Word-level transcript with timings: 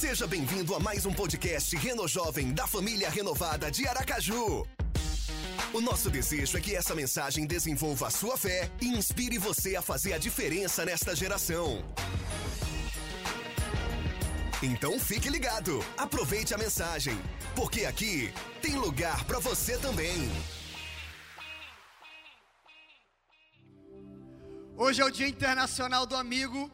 Seja 0.00 0.26
bem-vindo 0.26 0.74
a 0.74 0.80
mais 0.80 1.04
um 1.04 1.12
podcast 1.12 1.76
Reno 1.76 2.08
Jovem 2.08 2.54
da 2.54 2.66
família 2.66 3.10
renovada 3.10 3.70
de 3.70 3.86
Aracaju. 3.86 4.66
O 5.74 5.80
nosso 5.82 6.08
desejo 6.08 6.56
é 6.56 6.60
que 6.62 6.74
essa 6.74 6.94
mensagem 6.94 7.46
desenvolva 7.46 8.06
a 8.06 8.10
sua 8.10 8.34
fé 8.34 8.72
e 8.80 8.86
inspire 8.86 9.36
você 9.36 9.76
a 9.76 9.82
fazer 9.82 10.14
a 10.14 10.18
diferença 10.18 10.86
nesta 10.86 11.14
geração. 11.14 11.84
Então 14.62 14.98
fique 14.98 15.28
ligado, 15.28 15.84
aproveite 15.98 16.54
a 16.54 16.58
mensagem, 16.58 17.20
porque 17.54 17.84
aqui 17.84 18.32
tem 18.62 18.76
lugar 18.76 19.26
para 19.26 19.38
você 19.38 19.76
também. 19.76 20.30
Hoje 24.78 25.02
é 25.02 25.04
o 25.04 25.10
Dia 25.10 25.28
Internacional 25.28 26.06
do 26.06 26.16
Amigo. 26.16 26.70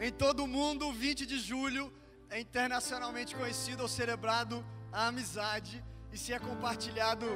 Em 0.00 0.10
todo 0.10 0.44
o 0.44 0.48
mundo, 0.48 0.90
20 0.90 1.26
de 1.26 1.38
julho 1.38 1.92
é 2.30 2.40
internacionalmente 2.40 3.34
conhecido 3.34 3.82
ou 3.82 3.88
celebrado 3.88 4.64
a 4.92 5.06
amizade 5.08 5.82
e 6.12 6.18
se 6.18 6.32
é 6.32 6.38
compartilhado 6.38 7.26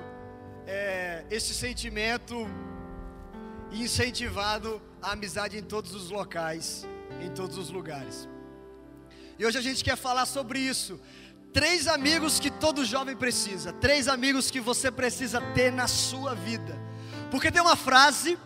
é, 0.67 1.25
esse 1.31 1.55
sentimento 1.55 2.47
e 3.71 3.83
incentivado 3.83 4.83
a 5.01 5.13
amizade 5.13 5.57
em 5.57 5.63
todos 5.63 5.95
os 5.95 6.11
locais, 6.11 6.87
em 7.23 7.31
todos 7.31 7.57
os 7.57 7.71
lugares. 7.71 8.29
E 9.39 9.47
hoje 9.47 9.59
a 9.59 9.63
gente 9.63 9.83
quer 9.85 9.97
falar 9.97 10.27
sobre 10.27 10.59
isso. 10.59 11.01
Três 11.53 11.87
amigos 11.87 12.39
que 12.39 12.51
todo 12.51 12.85
jovem 12.85 13.17
precisa, 13.17 13.73
três 13.73 14.07
amigos 14.07 14.51
que 14.51 14.61
você 14.61 14.91
precisa 14.91 15.41
ter 15.53 15.73
na 15.73 15.89
sua 15.89 16.35
vida. 16.35 16.79
Porque 17.31 17.51
tem 17.51 17.63
uma 17.63 17.77
frase 17.77 18.39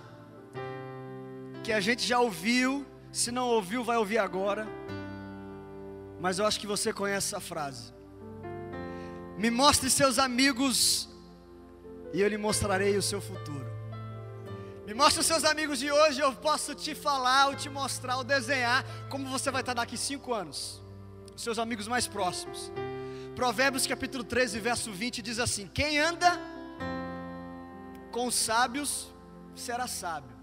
que 1.62 1.72
a 1.72 1.80
gente 1.80 2.06
já 2.06 2.18
ouviu, 2.20 2.86
se 3.10 3.30
não 3.30 3.48
ouviu, 3.48 3.82
vai 3.82 3.96
ouvir 3.96 4.18
agora. 4.18 4.66
Mas 6.24 6.38
eu 6.38 6.46
acho 6.46 6.58
que 6.58 6.66
você 6.66 6.90
conhece 6.90 7.26
essa 7.26 7.38
frase. 7.38 7.92
Me 9.36 9.50
mostre 9.50 9.90
seus 9.90 10.18
amigos 10.18 11.06
e 12.14 12.20
eu 12.22 12.28
lhe 12.28 12.38
mostrarei 12.38 12.96
o 12.96 13.02
seu 13.02 13.20
futuro. 13.20 13.66
Me 14.86 14.94
mostre 14.94 15.20
os 15.20 15.26
seus 15.26 15.44
amigos 15.44 15.78
de 15.78 15.92
hoje, 15.92 16.20
eu 16.22 16.32
posso 16.32 16.74
te 16.74 16.94
falar, 16.94 17.48
ou 17.48 17.54
te 17.54 17.68
mostrar, 17.68 18.16
ou 18.16 18.24
desenhar 18.24 18.86
como 19.10 19.28
você 19.28 19.50
vai 19.50 19.60
estar 19.60 19.74
daqui 19.74 19.98
cinco 19.98 20.32
anos. 20.32 20.82
Os 21.36 21.42
seus 21.42 21.58
amigos 21.58 21.86
mais 21.86 22.08
próximos. 22.08 22.72
Provérbios 23.36 23.86
capítulo 23.86 24.24
13, 24.24 24.58
verso 24.60 24.90
20 24.90 25.20
diz 25.20 25.38
assim: 25.38 25.66
Quem 25.66 25.98
anda 25.98 26.40
com 28.10 28.28
os 28.28 28.34
sábios 28.34 29.12
será 29.54 29.86
sábio, 29.86 30.34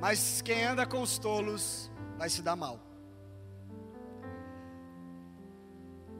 mas 0.00 0.42
quem 0.42 0.64
anda 0.64 0.84
com 0.84 1.00
os 1.00 1.20
tolos 1.20 1.88
vai 2.18 2.28
se 2.28 2.42
dar 2.42 2.56
mal. 2.56 2.87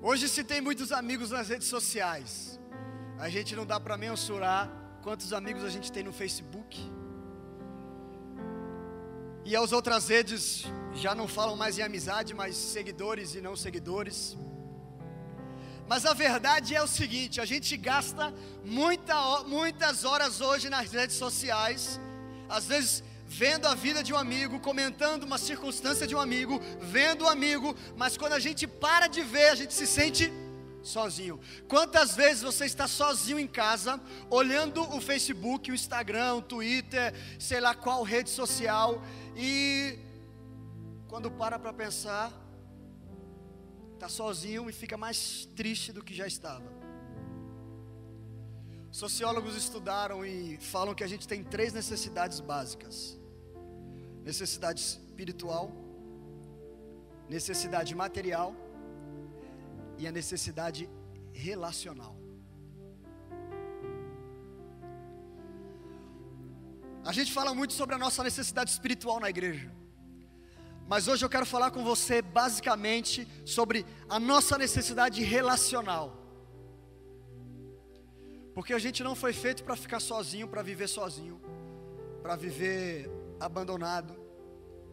Hoje 0.00 0.28
se 0.28 0.44
tem 0.44 0.60
muitos 0.60 0.92
amigos 0.92 1.30
nas 1.30 1.48
redes 1.48 1.66
sociais. 1.66 2.58
A 3.18 3.28
gente 3.28 3.56
não 3.56 3.66
dá 3.66 3.80
para 3.80 3.96
mensurar 3.96 4.70
quantos 5.02 5.32
amigos 5.32 5.64
a 5.64 5.68
gente 5.68 5.90
tem 5.90 6.04
no 6.04 6.12
Facebook. 6.12 6.78
E 9.44 9.56
as 9.56 9.72
outras 9.72 10.08
redes 10.08 10.64
já 10.94 11.16
não 11.16 11.26
falam 11.26 11.56
mais 11.56 11.78
em 11.78 11.82
amizade, 11.82 12.32
mas 12.32 12.54
seguidores 12.56 13.34
e 13.34 13.40
não 13.40 13.56
seguidores. 13.56 14.36
Mas 15.88 16.06
a 16.06 16.14
verdade 16.14 16.76
é 16.76 16.82
o 16.82 16.86
seguinte: 16.86 17.40
a 17.40 17.44
gente 17.44 17.76
gasta 17.76 18.32
muita, 18.64 19.42
muitas 19.44 20.04
horas 20.04 20.40
hoje 20.40 20.70
nas 20.70 20.92
redes 20.92 21.16
sociais, 21.16 21.98
às 22.48 22.66
vezes 22.66 23.02
vendo 23.28 23.66
a 23.66 23.74
vida 23.74 24.02
de 24.02 24.12
um 24.12 24.16
amigo, 24.16 24.58
comentando 24.58 25.24
uma 25.24 25.36
circunstância 25.36 26.06
de 26.06 26.16
um 26.16 26.20
amigo, 26.20 26.60
vendo 26.80 27.22
o 27.22 27.24
um 27.26 27.28
amigo, 27.28 27.76
mas 27.94 28.16
quando 28.16 28.32
a 28.32 28.38
gente 28.38 28.66
para 28.66 29.06
de 29.06 29.22
ver, 29.22 29.50
a 29.50 29.54
gente 29.54 29.74
se 29.74 29.86
sente 29.86 30.32
sozinho. 30.82 31.38
Quantas 31.68 32.16
vezes 32.16 32.42
você 32.42 32.64
está 32.64 32.88
sozinho 32.88 33.38
em 33.38 33.46
casa, 33.46 34.00
olhando 34.30 34.82
o 34.96 35.00
Facebook, 35.00 35.70
o 35.70 35.74
Instagram, 35.74 36.36
o 36.36 36.42
Twitter, 36.42 37.12
sei 37.38 37.60
lá 37.60 37.74
qual 37.74 38.02
rede 38.02 38.30
social, 38.30 39.02
e 39.36 39.98
quando 41.06 41.30
para 41.30 41.58
para 41.58 41.72
pensar, 41.72 42.32
está 43.94 44.08
sozinho 44.08 44.70
e 44.70 44.72
fica 44.72 44.96
mais 44.96 45.46
triste 45.54 45.92
do 45.92 46.02
que 46.02 46.14
já 46.14 46.26
estava. 46.26 46.78
Sociólogos 48.90 49.54
estudaram 49.54 50.24
e 50.24 50.56
falam 50.56 50.94
que 50.94 51.04
a 51.04 51.06
gente 51.06 51.28
tem 51.28 51.44
três 51.44 51.72
necessidades 51.72 52.40
básicas: 52.40 53.17
necessidade 54.30 54.80
espiritual, 54.88 55.64
necessidade 57.36 57.92
material 58.04 58.50
e 60.00 60.06
a 60.06 60.12
necessidade 60.20 60.82
relacional. 61.32 62.14
A 67.10 67.12
gente 67.18 67.32
fala 67.32 67.54
muito 67.54 67.72
sobre 67.80 67.94
a 67.94 68.00
nossa 68.04 68.22
necessidade 68.22 68.70
espiritual 68.70 69.18
na 69.18 69.30
igreja. 69.34 69.68
Mas 70.86 71.08
hoje 71.08 71.24
eu 71.24 71.30
quero 71.34 71.46
falar 71.54 71.70
com 71.70 71.82
você 71.82 72.20
basicamente 72.20 73.26
sobre 73.56 73.86
a 74.10 74.20
nossa 74.20 74.58
necessidade 74.58 75.22
relacional. 75.22 76.06
Porque 78.54 78.74
a 78.74 78.82
gente 78.86 79.02
não 79.02 79.14
foi 79.14 79.32
feito 79.32 79.64
para 79.64 79.76
ficar 79.84 80.00
sozinho, 80.00 80.46
para 80.46 80.62
viver 80.70 80.88
sozinho, 80.98 81.40
para 82.22 82.36
viver 82.36 83.17
abandonado, 83.40 84.14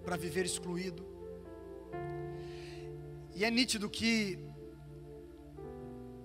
para 0.04 0.16
viver 0.16 0.46
excluído. 0.46 1.06
E 3.34 3.44
é 3.44 3.52
nítido 3.52 3.90
que 3.90 4.40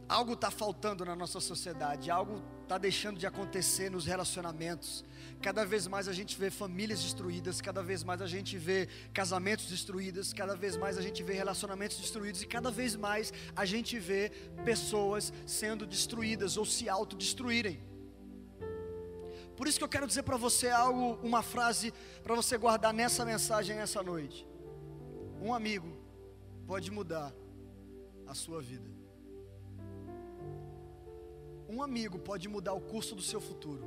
algo 0.08 0.34
está 0.34 0.50
faltando 0.50 1.04
na 1.04 1.16
nossa 1.16 1.41
sociedade, 1.41 2.10
algo 2.10 2.42
está 2.62 2.78
deixando 2.78 3.19
de 3.19 3.26
acontecer 3.26 3.91
nos 3.91 4.06
relacionamentos. 4.06 5.04
Cada 5.42 5.64
vez 5.64 5.88
mais 5.88 6.06
a 6.06 6.12
gente 6.12 6.38
vê 6.38 6.50
famílias 6.50 7.03
destruídas, 7.03 7.60
cada 7.60 7.82
vez 7.82 8.04
mais 8.04 8.22
a 8.22 8.28
gente 8.28 8.56
vê 8.56 8.88
casamentos 9.12 9.66
destruídos, 9.66 10.32
cada 10.32 10.54
vez 10.54 10.76
mais 10.76 10.97
a 10.97 11.03
gente 11.03 11.22
vê 11.22 11.32
relacionamentos 11.34 11.98
destruídos 11.98 12.42
e 12.42 12.47
cada 12.47 12.70
vez 12.70 12.94
mais 12.94 13.32
a 13.56 13.64
gente 13.64 13.98
vê 13.98 14.30
pessoas 14.64 15.32
sendo 15.47 15.86
destruídas 15.86 16.56
ou 16.56 16.64
se 16.64 16.88
autodestruírem. 16.88 17.89
Por 19.60 19.69
isso 19.69 19.76
que 19.76 19.84
eu 19.84 19.91
quero 19.91 20.06
dizer 20.06 20.22
para 20.22 20.38
você 20.38 20.71
algo, 20.71 21.19
uma 21.22 21.43
frase 21.43 21.93
para 22.22 22.34
você 22.34 22.56
guardar 22.56 22.94
nessa 22.94 23.26
mensagem 23.26 23.76
essa 23.76 24.03
noite. 24.03 24.48
Um 25.38 25.53
amigo 25.53 25.91
pode 26.66 26.91
mudar 26.91 27.31
a 28.26 28.32
sua 28.32 28.62
vida. 28.62 28.88
Um 31.69 31.82
amigo 31.82 32.19
pode 32.19 32.48
mudar 32.48 32.72
o 32.72 32.81
curso 32.81 33.15
do 33.15 33.21
seu 33.21 33.38
futuro. 33.38 33.87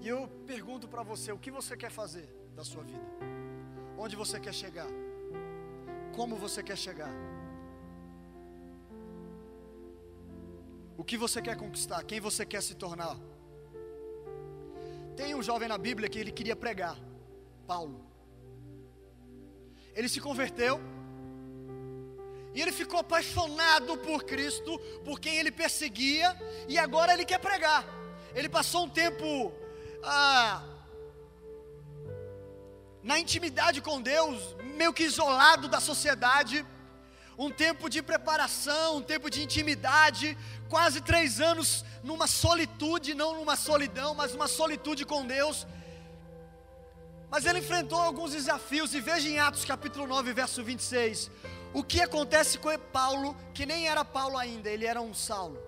E 0.00 0.06
eu 0.06 0.28
pergunto 0.46 0.86
para 0.86 1.02
você: 1.02 1.32
o 1.32 1.38
que 1.44 1.50
você 1.50 1.76
quer 1.76 1.90
fazer 1.90 2.32
da 2.54 2.62
sua 2.62 2.84
vida? 2.84 3.08
Onde 3.98 4.14
você 4.14 4.38
quer 4.38 4.54
chegar? 4.54 4.86
Como 6.14 6.36
você 6.36 6.62
quer 6.62 6.78
chegar? 6.78 7.12
O 10.96 11.02
que 11.02 11.16
você 11.16 11.42
quer 11.42 11.56
conquistar? 11.56 12.04
Quem 12.04 12.20
você 12.20 12.46
quer 12.46 12.62
se 12.62 12.76
tornar? 12.76 13.33
Tem 15.16 15.34
um 15.34 15.42
jovem 15.42 15.68
na 15.68 15.78
Bíblia 15.78 16.08
que 16.08 16.18
ele 16.18 16.32
queria 16.32 16.56
pregar, 16.56 16.96
Paulo. 17.66 18.04
Ele 19.94 20.08
se 20.08 20.20
converteu 20.20 20.80
e 22.54 22.60
ele 22.62 22.72
ficou 22.72 23.00
apaixonado 23.00 23.96
por 23.98 24.24
Cristo, 24.24 24.78
por 25.04 25.18
quem 25.20 25.38
ele 25.38 25.50
perseguia, 25.50 26.36
e 26.68 26.78
agora 26.78 27.12
ele 27.12 27.24
quer 27.24 27.38
pregar. 27.38 27.84
Ele 28.34 28.48
passou 28.48 28.84
um 28.84 28.88
tempo 28.88 29.52
ah, 30.02 30.62
na 33.02 33.18
intimidade 33.18 33.80
com 33.80 34.00
Deus, 34.00 34.56
meio 34.76 34.92
que 34.92 35.04
isolado 35.04 35.68
da 35.68 35.80
sociedade, 35.80 36.64
um 37.38 37.50
tempo 37.50 37.88
de 37.88 38.02
preparação, 38.02 38.98
um 38.98 39.02
tempo 39.02 39.28
de 39.28 39.42
intimidade, 39.42 40.36
quase 40.68 41.00
três 41.00 41.40
anos 41.40 41.84
numa 42.02 42.26
solitude, 42.26 43.14
não 43.14 43.34
numa 43.38 43.56
solidão, 43.56 44.14
mas 44.14 44.34
uma 44.34 44.46
solitude 44.46 45.04
com 45.04 45.26
Deus. 45.26 45.66
Mas 47.30 47.46
ele 47.46 47.58
enfrentou 47.58 48.00
alguns 48.00 48.32
desafios, 48.32 48.94
e 48.94 49.00
veja 49.00 49.28
em 49.28 49.38
Atos 49.38 49.64
capítulo 49.64 50.06
9, 50.06 50.32
verso 50.32 50.62
26. 50.62 51.30
O 51.72 51.82
que 51.82 52.00
acontece 52.00 52.58
com 52.58 52.76
Paulo, 52.78 53.36
que 53.52 53.66
nem 53.66 53.88
era 53.88 54.04
Paulo 54.04 54.38
ainda, 54.38 54.70
ele 54.70 54.86
era 54.86 55.00
um 55.00 55.12
Saulo. 55.12 55.58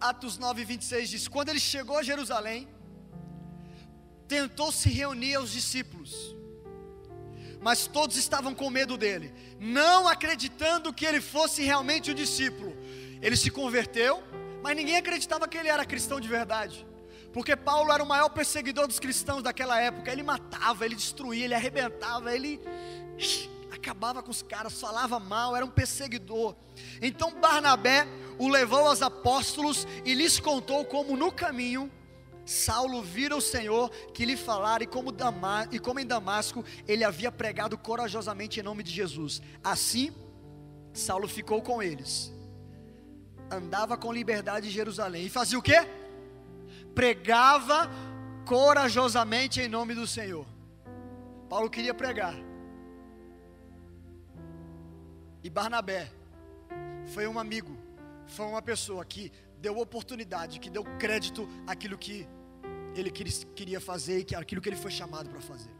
Atos 0.00 0.38
9, 0.38 0.64
26 0.64 1.08
diz: 1.10 1.28
Quando 1.28 1.50
ele 1.50 1.60
chegou 1.60 1.98
a 1.98 2.02
Jerusalém, 2.02 2.68
tentou 4.28 4.70
se 4.70 4.88
reunir 4.90 5.34
aos 5.34 5.50
discípulos, 5.50 6.36
mas 7.60 7.86
todos 7.86 8.16
estavam 8.16 8.54
com 8.54 8.68
medo 8.70 8.96
dele, 8.96 9.32
não 9.58 10.06
acreditando 10.06 10.92
que 10.92 11.06
ele 11.06 11.20
fosse 11.20 11.62
realmente 11.62 12.10
o 12.10 12.14
discípulo. 12.14 12.76
Ele 13.20 13.36
se 13.36 13.50
converteu, 13.50 14.22
mas 14.62 14.76
ninguém 14.76 14.96
acreditava 14.96 15.48
que 15.48 15.56
ele 15.56 15.68
era 15.68 15.84
cristão 15.84 16.20
de 16.20 16.28
verdade. 16.28 16.86
Porque 17.32 17.56
Paulo 17.56 17.92
era 17.92 18.02
o 18.02 18.06
maior 18.06 18.28
perseguidor 18.28 18.86
dos 18.86 19.00
cristãos 19.00 19.42
daquela 19.42 19.80
época. 19.80 20.10
Ele 20.10 20.22
matava, 20.22 20.84
ele 20.84 20.94
destruía, 20.94 21.44
ele 21.44 21.54
arrebentava, 21.54 22.34
ele 22.34 22.60
acabava 23.70 24.22
com 24.22 24.30
os 24.30 24.42
caras, 24.42 24.80
falava 24.80 25.18
mal, 25.18 25.56
era 25.56 25.64
um 25.64 25.70
perseguidor. 25.70 26.54
Então 27.02 27.32
Barnabé 27.40 28.06
o 28.38 28.48
levou 28.48 28.86
aos 28.86 29.02
apóstolos 29.02 29.86
e 30.04 30.14
lhes 30.14 30.38
contou 30.38 30.84
como 30.84 31.16
no 31.16 31.32
caminho 31.32 31.90
Saulo 32.48 33.02
vira 33.02 33.36
o 33.36 33.42
Senhor 33.42 33.90
que 34.14 34.24
lhe 34.24 34.34
falara 34.34 34.82
e 34.82 34.86
como, 34.86 35.14
e 35.70 35.78
como 35.78 36.00
em 36.00 36.06
Damasco 36.06 36.64
ele 36.86 37.04
havia 37.04 37.30
pregado 37.30 37.76
corajosamente 37.76 38.58
em 38.58 38.62
nome 38.62 38.82
de 38.82 38.90
Jesus. 38.90 39.42
Assim, 39.62 40.14
Saulo 40.94 41.28
ficou 41.28 41.60
com 41.60 41.82
eles, 41.82 42.32
andava 43.50 43.98
com 43.98 44.10
liberdade 44.10 44.68
em 44.68 44.70
Jerusalém 44.70 45.26
e 45.26 45.28
fazia 45.28 45.58
o 45.58 45.62
que? 45.62 45.76
Pregava 46.94 47.90
corajosamente 48.46 49.60
em 49.60 49.68
nome 49.68 49.94
do 49.94 50.06
Senhor. 50.06 50.46
Paulo 51.50 51.68
queria 51.68 51.92
pregar. 51.92 52.34
E 55.44 55.50
Barnabé 55.50 56.10
foi 57.12 57.28
um 57.28 57.38
amigo, 57.38 57.76
foi 58.26 58.46
uma 58.46 58.62
pessoa 58.62 59.04
que 59.04 59.30
deu 59.58 59.78
oportunidade, 59.78 60.58
que 60.58 60.70
deu 60.70 60.82
crédito 60.98 61.46
àquilo 61.66 61.98
que 61.98 62.26
ele 63.00 63.10
queria 63.10 63.80
fazer 63.80 64.26
e 64.30 64.34
aquilo 64.34 64.60
que 64.60 64.68
ele 64.68 64.76
foi 64.76 64.90
chamado 64.90 65.30
para 65.30 65.40
fazer. 65.40 65.70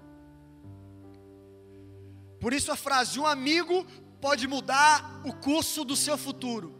Por 2.40 2.52
isso 2.52 2.70
a 2.70 2.76
frase: 2.76 3.18
um 3.18 3.26
amigo 3.26 3.86
pode 4.20 4.46
mudar 4.46 5.20
o 5.24 5.32
curso 5.32 5.84
do 5.84 5.96
seu 5.96 6.16
futuro. 6.16 6.77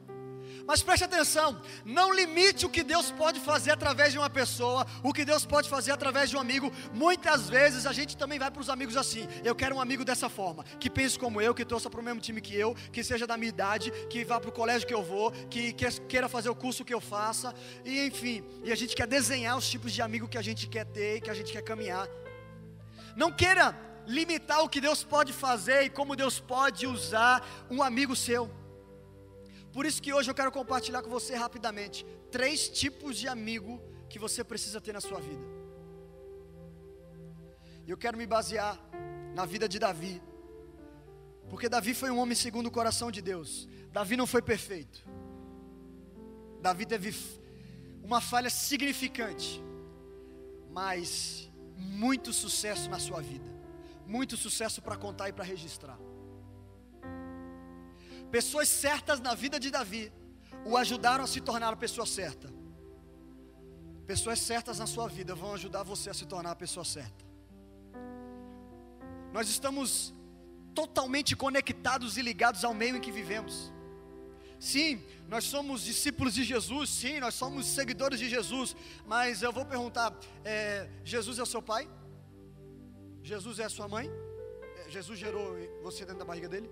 Mas 0.69 0.83
preste 0.83 1.05
atenção, 1.05 1.59
não 1.83 2.13
limite 2.13 2.67
o 2.67 2.69
que 2.69 2.85
Deus 2.85 3.11
pode 3.11 3.41
fazer 3.41 3.71
através 3.71 4.13
de 4.13 4.19
uma 4.19 4.29
pessoa, 4.29 4.87
o 5.03 5.15
que 5.15 5.25
Deus 5.25 5.47
pode 5.47 5.67
fazer 5.67 5.93
através 5.93 6.29
de 6.29 6.37
um 6.37 6.41
amigo. 6.41 6.71
Muitas 6.93 7.49
vezes 7.49 7.87
a 7.87 7.93
gente 7.95 8.15
também 8.15 8.39
vai 8.39 8.51
para 8.51 8.61
os 8.61 8.69
amigos 8.69 8.95
assim. 8.95 9.27
Eu 9.43 9.55
quero 9.55 9.77
um 9.77 9.81
amigo 9.81 10.05
dessa 10.05 10.29
forma, 10.29 10.63
que 10.79 10.91
pense 10.91 11.19
como 11.19 11.41
eu, 11.41 11.55
que 11.55 11.65
torça 11.65 11.89
para 11.89 11.99
o 11.99 12.05
mesmo 12.05 12.21
time 12.21 12.43
que 12.43 12.55
eu, 12.55 12.75
que 12.93 13.03
seja 13.03 13.27
da 13.27 13.39
minha 13.39 13.49
idade, 13.49 13.91
que 14.11 14.27
vá 14.27 14.39
para 14.39 14.51
o 14.51 14.53
colégio 14.53 14.87
que 14.87 14.93
eu 14.93 15.03
vou, 15.03 15.33
que 15.49 15.73
queira 16.07 16.29
fazer 16.29 16.51
o 16.51 16.55
curso 16.55 16.85
que 16.85 16.93
eu 16.93 17.01
faça, 17.01 17.55
e 17.83 18.07
enfim. 18.07 18.45
E 18.63 18.71
a 18.71 18.77
gente 18.77 18.95
quer 18.95 19.07
desenhar 19.07 19.57
os 19.57 19.67
tipos 19.67 19.91
de 19.91 20.03
amigo 20.03 20.29
que 20.29 20.37
a 20.37 20.43
gente 20.43 20.67
quer 20.69 20.85
ter, 20.85 21.23
que 21.23 21.31
a 21.31 21.35
gente 21.35 21.51
quer 21.51 21.63
caminhar. 21.63 22.07
Não 23.17 23.33
queira 23.33 23.75
limitar 24.07 24.63
o 24.63 24.69
que 24.69 24.83
Deus 24.83 25.03
pode 25.03 25.33
fazer 25.33 25.85
e 25.85 25.89
como 25.89 26.15
Deus 26.15 26.39
pode 26.39 26.87
usar 26.87 27.43
um 27.71 27.83
amigo 27.83 28.15
seu. 28.15 28.58
Por 29.79 29.87
isso 29.87 30.03
que 30.03 30.13
hoje 30.13 30.29
eu 30.29 30.35
quero 30.35 30.51
compartilhar 30.51 31.03
com 31.05 31.09
você 31.09 31.37
rapidamente 31.37 32.05
três 32.33 32.69
tipos 32.69 33.17
de 33.17 33.29
amigo 33.29 33.81
que 34.11 34.19
você 34.19 34.43
precisa 34.43 34.81
ter 34.81 34.93
na 34.93 35.01
sua 35.01 35.21
vida. 35.21 35.45
E 37.87 37.91
eu 37.93 37.97
quero 37.97 38.19
me 38.19 38.27
basear 38.27 38.77
na 39.37 39.45
vida 39.47 39.69
de 39.69 39.79
Davi. 39.79 40.21
Porque 41.49 41.69
Davi 41.69 41.95
foi 41.95 42.11
um 42.11 42.19
homem 42.19 42.35
segundo 42.35 42.67
o 42.67 42.73
coração 42.73 43.09
de 43.09 43.23
Deus. 43.23 43.69
Davi 43.93 44.17
não 44.17 44.27
foi 44.27 44.43
perfeito. 44.43 44.99
Davi 46.61 46.85
teve 46.85 47.15
uma 48.03 48.21
falha 48.21 48.51
significante, 48.51 49.63
mas 50.73 51.49
muito 51.77 52.33
sucesso 52.33 52.91
na 52.91 52.99
sua 52.99 53.21
vida. 53.21 53.49
Muito 54.05 54.37
sucesso 54.37 54.83
para 54.83 54.97
contar 54.97 55.29
e 55.29 55.33
para 55.33 55.45
registrar. 55.45 56.01
Pessoas 58.31 58.69
certas 58.69 59.21
na 59.21 59.35
vida 59.35 59.59
de 59.59 59.71
Davi 59.71 60.13
o 60.65 60.77
ajudaram 60.77 61.25
a 61.25 61.27
se 61.27 61.41
tornar 61.41 61.73
a 61.73 61.77
pessoa 61.77 62.07
certa. 62.07 62.53
Pessoas 64.07 64.39
certas 64.39 64.79
na 64.79 64.87
sua 64.87 65.09
vida 65.09 65.35
vão 65.35 65.55
ajudar 65.55 65.83
você 65.83 66.11
a 66.11 66.15
se 66.15 66.27
tornar 66.27 66.53
a 66.53 66.57
pessoa 66.57 66.85
certa. 66.85 67.25
Nós 69.33 69.49
estamos 69.49 70.15
totalmente 70.75 71.37
conectados 71.37 72.17
e 72.17 72.23
ligados 72.23 72.65
ao 72.65 72.75
meio 72.75 72.97
em 72.97 73.01
que 73.01 73.13
vivemos. 73.13 73.73
Sim, 74.59 75.03
nós 75.29 75.45
somos 75.45 75.83
discípulos 75.83 76.35
de 76.35 76.43
Jesus, 76.43 76.91
sim, 76.91 77.21
nós 77.21 77.35
somos 77.35 77.67
seguidores 77.67 78.19
de 78.19 78.29
Jesus, 78.29 78.75
mas 79.07 79.43
eu 79.43 79.53
vou 79.53 79.65
perguntar: 79.65 80.19
é, 80.45 80.89
Jesus 81.05 81.39
é 81.39 81.43
o 81.43 81.47
seu 81.47 81.63
pai? 81.63 81.89
Jesus 83.23 83.59
é 83.59 83.65
a 83.65 83.69
sua 83.69 83.87
mãe? 83.87 84.11
É, 84.79 84.91
Jesus 84.91 85.19
gerou 85.19 85.55
você 85.83 86.05
dentro 86.05 86.21
da 86.21 86.25
barriga 86.25 86.49
dele? 86.49 86.69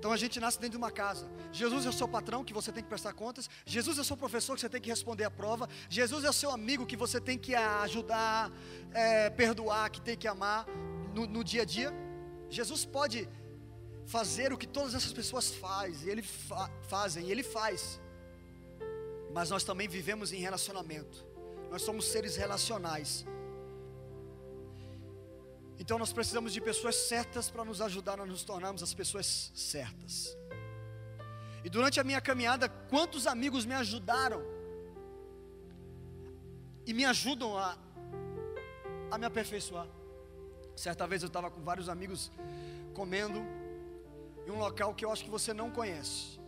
Então 0.00 0.12
a 0.12 0.16
gente 0.16 0.40
nasce 0.40 0.58
dentro 0.58 0.72
de 0.72 0.76
uma 0.78 0.90
casa. 0.90 1.30
Jesus 1.52 1.84
é 1.84 1.90
o 1.90 1.92
seu 1.92 2.08
patrão 2.08 2.42
que 2.42 2.54
você 2.54 2.72
tem 2.72 2.82
que 2.82 2.88
prestar 2.88 3.12
contas. 3.12 3.50
Jesus 3.66 3.98
é 3.98 4.00
o 4.00 4.04
seu 4.04 4.16
professor 4.16 4.54
que 4.54 4.62
você 4.62 4.68
tem 4.70 4.80
que 4.80 4.88
responder 4.88 5.24
a 5.24 5.30
prova. 5.30 5.68
Jesus 5.90 6.24
é 6.24 6.30
o 6.30 6.32
seu 6.32 6.50
amigo 6.50 6.86
que 6.86 6.96
você 6.96 7.20
tem 7.20 7.36
que 7.36 7.54
ajudar, 7.54 8.50
é, 8.94 9.28
perdoar, 9.28 9.90
que 9.90 10.00
tem 10.00 10.16
que 10.16 10.26
amar 10.26 10.66
no, 11.14 11.26
no 11.26 11.44
dia 11.44 11.60
a 11.60 11.64
dia. 11.66 11.92
Jesus 12.48 12.86
pode 12.86 13.28
fazer 14.06 14.54
o 14.54 14.56
que 14.56 14.66
todas 14.66 14.94
essas 14.94 15.12
pessoas 15.12 15.50
faz, 15.50 16.02
e 16.04 16.08
ele 16.08 16.22
fa 16.22 16.70
fazem, 16.88 17.26
e 17.26 17.30
ele 17.30 17.42
faz. 17.42 18.00
Mas 19.34 19.50
nós 19.50 19.64
também 19.64 19.86
vivemos 19.86 20.32
em 20.32 20.38
relacionamento. 20.38 21.26
Nós 21.70 21.82
somos 21.82 22.06
seres 22.06 22.36
relacionais. 22.36 23.26
Então 25.80 25.98
nós 25.98 26.12
precisamos 26.12 26.52
de 26.52 26.60
pessoas 26.60 26.94
certas 26.94 27.48
para 27.48 27.64
nos 27.64 27.80
ajudar 27.80 28.20
a 28.20 28.26
nos 28.26 28.42
tornarmos 28.44 28.82
as 28.82 28.92
pessoas 28.92 29.50
certas. 29.54 30.36
E 31.64 31.70
durante 31.70 31.98
a 31.98 32.04
minha 32.04 32.20
caminhada, 32.20 32.68
quantos 32.68 33.26
amigos 33.26 33.64
me 33.64 33.74
ajudaram 33.74 34.42
e 36.86 36.92
me 36.92 37.06
ajudam 37.06 37.56
a, 37.56 37.78
a 39.10 39.16
me 39.16 39.24
aperfeiçoar. 39.24 39.86
Certa 40.76 41.06
vez 41.06 41.22
eu 41.22 41.28
estava 41.28 41.50
com 41.50 41.62
vários 41.62 41.88
amigos 41.88 42.30
comendo 42.92 43.40
em 44.46 44.50
um 44.50 44.58
local 44.58 44.94
que 44.94 45.06
eu 45.06 45.10
acho 45.10 45.24
que 45.24 45.30
você 45.30 45.54
não 45.54 45.70
conhece. 45.70 46.38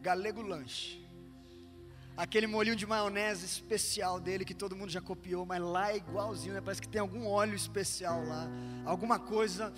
Galego 0.00 0.42
Lanche 0.42 1.01
aquele 2.16 2.46
molhinho 2.46 2.76
de 2.76 2.86
maionese 2.86 3.44
especial 3.44 4.20
dele 4.20 4.44
que 4.44 4.54
todo 4.54 4.76
mundo 4.76 4.90
já 4.90 5.00
copiou, 5.00 5.44
mas 5.46 5.60
lá 5.60 5.92
é 5.92 5.96
igualzinho, 5.96 6.54
né? 6.54 6.60
Parece 6.60 6.82
que 6.82 6.88
tem 6.88 7.00
algum 7.00 7.26
óleo 7.26 7.54
especial 7.54 8.24
lá, 8.24 8.48
alguma 8.84 9.18
coisa 9.18 9.72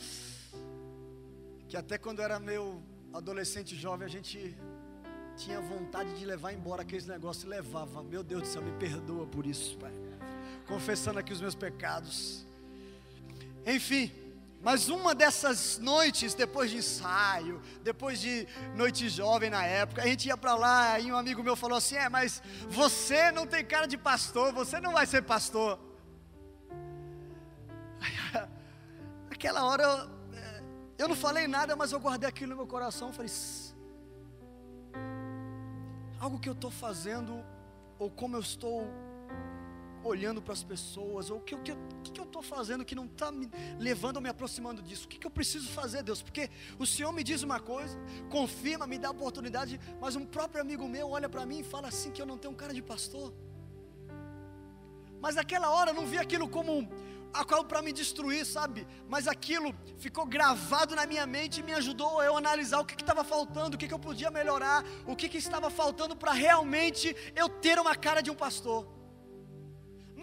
que 1.69 1.77
até 1.77 1.99
quando 1.99 2.21
era 2.21 2.39
meu 2.39 2.83
adolescente 3.13 3.75
jovem 3.77 4.07
a 4.07 4.11
gente 4.11 4.57
tinha 5.37 5.61
vontade 5.61 6.13
de 6.19 6.25
levar 6.25 6.53
embora 6.53 6.83
aqueles 6.83 7.07
negócios 7.07 7.45
e 7.45 7.49
levava. 7.49 8.03
Meu 8.03 8.23
Deus 8.23 8.43
do 8.43 8.49
céu, 8.49 8.63
me 8.63 8.73
perdoa 8.73 9.27
por 9.27 9.47
isso, 9.47 9.77
Pai. 9.79 9.93
Confessando 10.67 11.19
aqui 11.19 11.33
os 11.33 11.41
meus 11.41 11.55
pecados. 11.55 12.47
Enfim, 13.67 14.11
mas 14.65 14.89
uma 14.89 15.15
dessas 15.15 15.79
noites, 15.79 16.33
depois 16.33 16.71
de 16.71 16.79
ensaio, 16.79 17.61
depois 17.83 18.19
de 18.19 18.49
noite 18.75 19.11
jovem 19.11 19.51
na 19.51 19.63
época, 19.63 20.03
a 20.03 20.07
gente 20.07 20.27
ia 20.27 20.39
para 20.39 20.55
lá 20.55 20.99
e 20.99 21.13
um 21.13 21.17
amigo 21.19 21.43
meu 21.43 21.55
falou 21.55 21.77
assim: 21.77 21.97
É, 21.97 22.09
mas 22.09 22.43
você 22.67 23.31
não 23.31 23.47
tem 23.47 23.63
cara 23.63 23.87
de 23.87 23.99
pastor, 23.99 24.55
você 24.55 24.81
não 24.81 24.93
vai 24.93 25.05
ser 25.05 25.21
pastor. 25.23 25.79
Aquela 29.31 29.67
hora 29.67 29.83
eu, 29.83 30.39
é, 30.39 30.63
eu 30.97 31.09
não 31.09 31.15
falei 31.15 31.47
nada, 31.47 31.77
mas 31.77 31.93
eu 31.93 32.01
guardei 32.01 32.27
aquilo 32.27 32.53
no 32.53 32.57
meu 32.57 32.67
coração. 32.67 33.13
Falei: 33.13 33.31
Algo 36.19 36.41
que 36.41 36.49
eu 36.49 36.55
estou 36.55 36.71
fazendo, 36.71 37.45
ou 37.99 38.11
como 38.11 38.35
eu 38.35 38.41
estou 38.41 38.89
olhando 40.09 40.41
para 40.43 40.53
as 40.53 40.63
pessoas, 40.63 41.31
ou 41.31 41.39
o 41.39 41.41
que, 41.41 41.57
que, 41.59 41.73
que, 42.13 42.21
eu 42.21 42.25
estou 42.25 42.43
fazendo 42.43 42.85
que 42.85 42.95
não 42.95 43.07
está 43.07 43.31
me 43.33 43.51
levando 43.79 44.17
ou 44.17 44.23
me 44.23 44.29
aproximando 44.29 44.83
disso? 44.83 45.07
O 45.07 45.09
que, 45.09 45.19
que 45.19 45.27
eu 45.27 45.31
preciso 45.31 45.69
fazer, 45.71 46.03
Deus? 46.03 46.23
Porque 46.23 46.51
o 46.79 46.87
Senhor 46.87 47.13
me 47.13 47.25
diz 47.25 47.43
uma 47.43 47.61
coisa, 47.61 47.99
confirma, 48.31 48.87
me 48.87 48.99
dá 48.99 49.11
oportunidade, 49.11 49.81
mas 50.01 50.17
um 50.17 50.25
próprio 50.25 50.61
amigo 50.61 50.89
meu 50.89 51.11
olha 51.11 51.29
para 51.29 51.47
mim 51.47 51.61
e 51.61 51.65
fala 51.65 51.89
assim 51.89 52.11
que 52.11 52.21
eu 52.21 52.27
não 52.27 52.39
tenho 52.39 52.55
cara 52.55 52.73
de 52.73 52.83
pastor. 52.83 53.33
Mas 55.21 55.37
naquela 55.37 55.71
hora 55.71 55.91
eu 55.91 55.95
não 55.95 56.07
vi 56.07 56.19
aquilo 56.19 56.49
como 56.49 56.89
a 57.35 57.45
qual 57.45 57.65
para 57.65 57.83
me 57.83 57.93
destruir, 57.93 58.47
sabe? 58.47 58.87
Mas 59.09 59.27
aquilo 59.27 59.75
ficou 59.99 60.25
gravado 60.25 60.95
na 60.95 61.05
minha 61.05 61.27
mente 61.27 61.61
e 61.61 61.63
me 61.63 61.73
ajudou 61.73 62.21
a 62.21 62.25
eu 62.27 62.37
analisar 62.37 62.79
o 62.79 62.85
que 62.85 62.95
estava 62.95 63.25
faltando, 63.25 63.75
o 63.75 63.79
que, 63.79 63.89
que 63.89 63.95
eu 63.95 63.99
podia 63.99 64.31
melhorar, 64.31 64.85
o 65.05 65.17
que, 65.17 65.29
que 65.29 65.39
estava 65.39 65.69
faltando 65.69 66.15
para 66.15 66.33
realmente 66.33 67.15
eu 67.35 67.49
ter 67.49 67.79
uma 67.79 67.97
cara 67.97 68.21
de 68.21 68.31
um 68.31 68.37
pastor. 68.37 68.94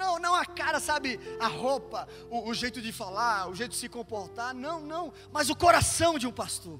Não, 0.01 0.17
não 0.25 0.33
a 0.33 0.45
cara, 0.45 0.79
sabe, 0.79 1.19
a 1.39 1.47
roupa, 1.47 2.07
o, 2.29 2.49
o 2.49 2.53
jeito 2.61 2.81
de 2.81 2.91
falar, 2.91 3.47
o 3.51 3.55
jeito 3.59 3.71
de 3.71 3.77
se 3.77 3.89
comportar. 3.97 4.51
Não, 4.53 4.77
não, 4.93 5.13
mas 5.31 5.49
o 5.49 5.55
coração 5.55 6.17
de 6.17 6.25
um 6.25 6.31
pastor. 6.31 6.79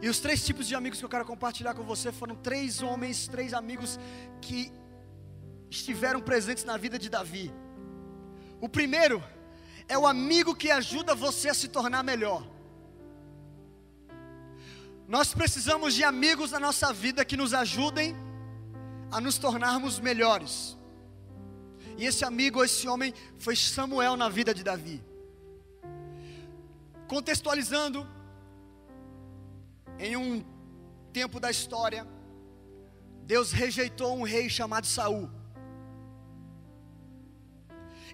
E 0.00 0.08
os 0.08 0.20
três 0.20 0.44
tipos 0.48 0.66
de 0.68 0.74
amigos 0.74 0.98
que 1.00 1.04
eu 1.04 1.14
quero 1.14 1.24
compartilhar 1.24 1.74
com 1.74 1.82
você 1.82 2.12
foram 2.20 2.36
três 2.36 2.82
homens, 2.82 3.26
três 3.26 3.52
amigos 3.52 3.98
que 4.40 4.72
estiveram 5.70 6.20
presentes 6.20 6.64
na 6.64 6.76
vida 6.76 6.98
de 6.98 7.08
Davi. 7.08 7.52
O 8.60 8.68
primeiro 8.68 9.22
é 9.88 9.98
o 9.98 10.06
amigo 10.06 10.54
que 10.54 10.70
ajuda 10.70 11.14
você 11.14 11.48
a 11.48 11.54
se 11.54 11.68
tornar 11.68 12.02
melhor. 12.04 12.46
Nós 15.08 15.34
precisamos 15.34 15.94
de 15.94 16.04
amigos 16.04 16.52
na 16.52 16.60
nossa 16.60 16.92
vida 16.92 17.24
que 17.24 17.36
nos 17.36 17.52
ajudem 17.52 18.16
a 19.12 19.20
nos 19.20 19.36
tornarmos 19.38 20.00
melhores. 20.00 20.76
E 21.98 22.06
esse 22.06 22.24
amigo, 22.24 22.64
esse 22.64 22.88
homem, 22.88 23.12
foi 23.38 23.54
Samuel 23.54 24.16
na 24.16 24.28
vida 24.28 24.54
de 24.54 24.64
Davi. 24.64 25.04
Contextualizando, 27.06 28.08
em 29.98 30.16
um 30.16 30.42
tempo 31.12 31.38
da 31.38 31.50
história, 31.50 32.08
Deus 33.24 33.52
rejeitou 33.52 34.16
um 34.16 34.22
rei 34.22 34.48
chamado 34.48 34.86
Saul. 34.86 35.30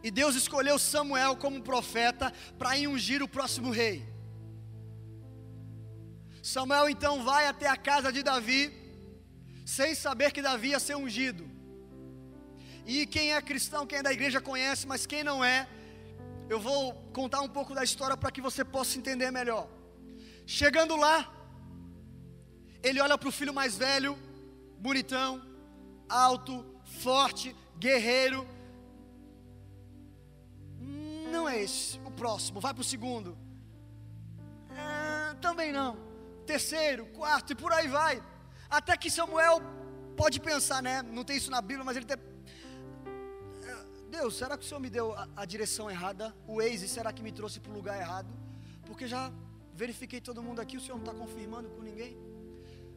E 0.03 0.11
Deus 0.11 0.35
escolheu 0.35 0.79
Samuel 0.79 1.37
como 1.37 1.63
profeta 1.63 2.33
para 2.59 2.77
ungir 2.89 3.23
o 3.23 3.29
próximo 3.29 3.71
rei. 3.71 4.07
Samuel 6.43 6.89
então 6.89 7.25
vai 7.25 7.47
até 7.47 7.69
a 7.69 7.77
casa 7.77 8.13
de 8.13 8.23
Davi, 8.23 8.73
sem 9.77 9.95
saber 9.95 10.33
que 10.33 10.41
Davi 10.41 10.69
ia 10.69 10.81
ser 10.81 10.97
ungido. 10.97 11.45
E 12.87 13.07
quem 13.07 13.35
é 13.35 13.43
cristão, 13.43 13.87
quem 13.87 13.99
é 13.99 14.03
da 14.03 14.11
igreja 14.11 14.41
conhece, 14.41 14.87
mas 14.87 15.05
quem 15.05 15.23
não 15.23 15.45
é, 15.45 15.69
eu 16.49 16.59
vou 16.59 16.95
contar 17.13 17.43
um 17.43 17.51
pouco 17.57 17.75
da 17.75 17.85
história 17.85 18.17
para 18.17 18.31
que 18.31 18.41
você 18.41 18.65
possa 18.65 18.97
entender 18.97 19.31
melhor. 19.31 19.69
Chegando 20.47 20.97
lá, 20.97 21.31
ele 22.83 22.99
olha 22.99 23.19
para 23.19 23.29
o 23.29 23.37
filho 23.39 23.53
mais 23.53 23.77
velho, 23.77 24.17
bonitão, 24.79 25.43
alto, 26.09 26.65
forte, 27.03 27.55
guerreiro. 27.79 28.49
Não 31.31 31.47
é 31.47 31.63
esse, 31.63 32.01
o 32.07 32.11
próximo, 32.11 32.59
vai 32.59 32.73
para 32.73 32.81
o 32.81 32.85
segundo. 32.95 33.37
É, 34.71 35.35
também 35.43 35.73
não. 35.73 35.95
Terceiro, 36.47 37.05
quarto 37.09 37.53
e 37.53 37.55
por 37.55 37.71
aí 37.71 37.87
vai. 37.87 38.23
Até 38.71 38.97
que 38.97 39.11
Samuel 39.11 39.63
pode 40.17 40.41
pensar, 40.41 40.83
né? 40.83 41.03
Não 41.03 41.25
tem 41.25 41.37
isso 41.37 41.51
na 41.51 41.61
Bíblia, 41.61 41.85
mas 41.85 41.97
ele 41.97 42.07
tem. 42.07 42.17
É, 43.63 43.87
Deus, 44.11 44.37
será 44.37 44.59
que 44.59 44.65
o 44.65 44.69
Senhor 44.69 44.81
me 44.81 44.91
deu 44.91 45.13
a, 45.13 45.29
a 45.37 45.45
direção 45.45 45.91
errada? 45.91 46.35
O 46.47 46.57
Waze, 46.57 46.89
será 46.89 47.13
que 47.13 47.23
me 47.23 47.33
trouxe 47.33 47.61
para 47.61 47.73
o 47.73 47.75
lugar 47.75 47.99
errado? 47.99 48.29
Porque 48.85 49.07
já 49.07 49.33
verifiquei 49.75 50.21
todo 50.21 50.43
mundo 50.43 50.61
aqui, 50.61 50.77
o 50.77 50.81
Senhor 50.81 50.97
não 50.97 51.05
está 51.05 51.15
confirmando 51.15 51.69
com 51.71 51.83
ninguém. 51.83 52.17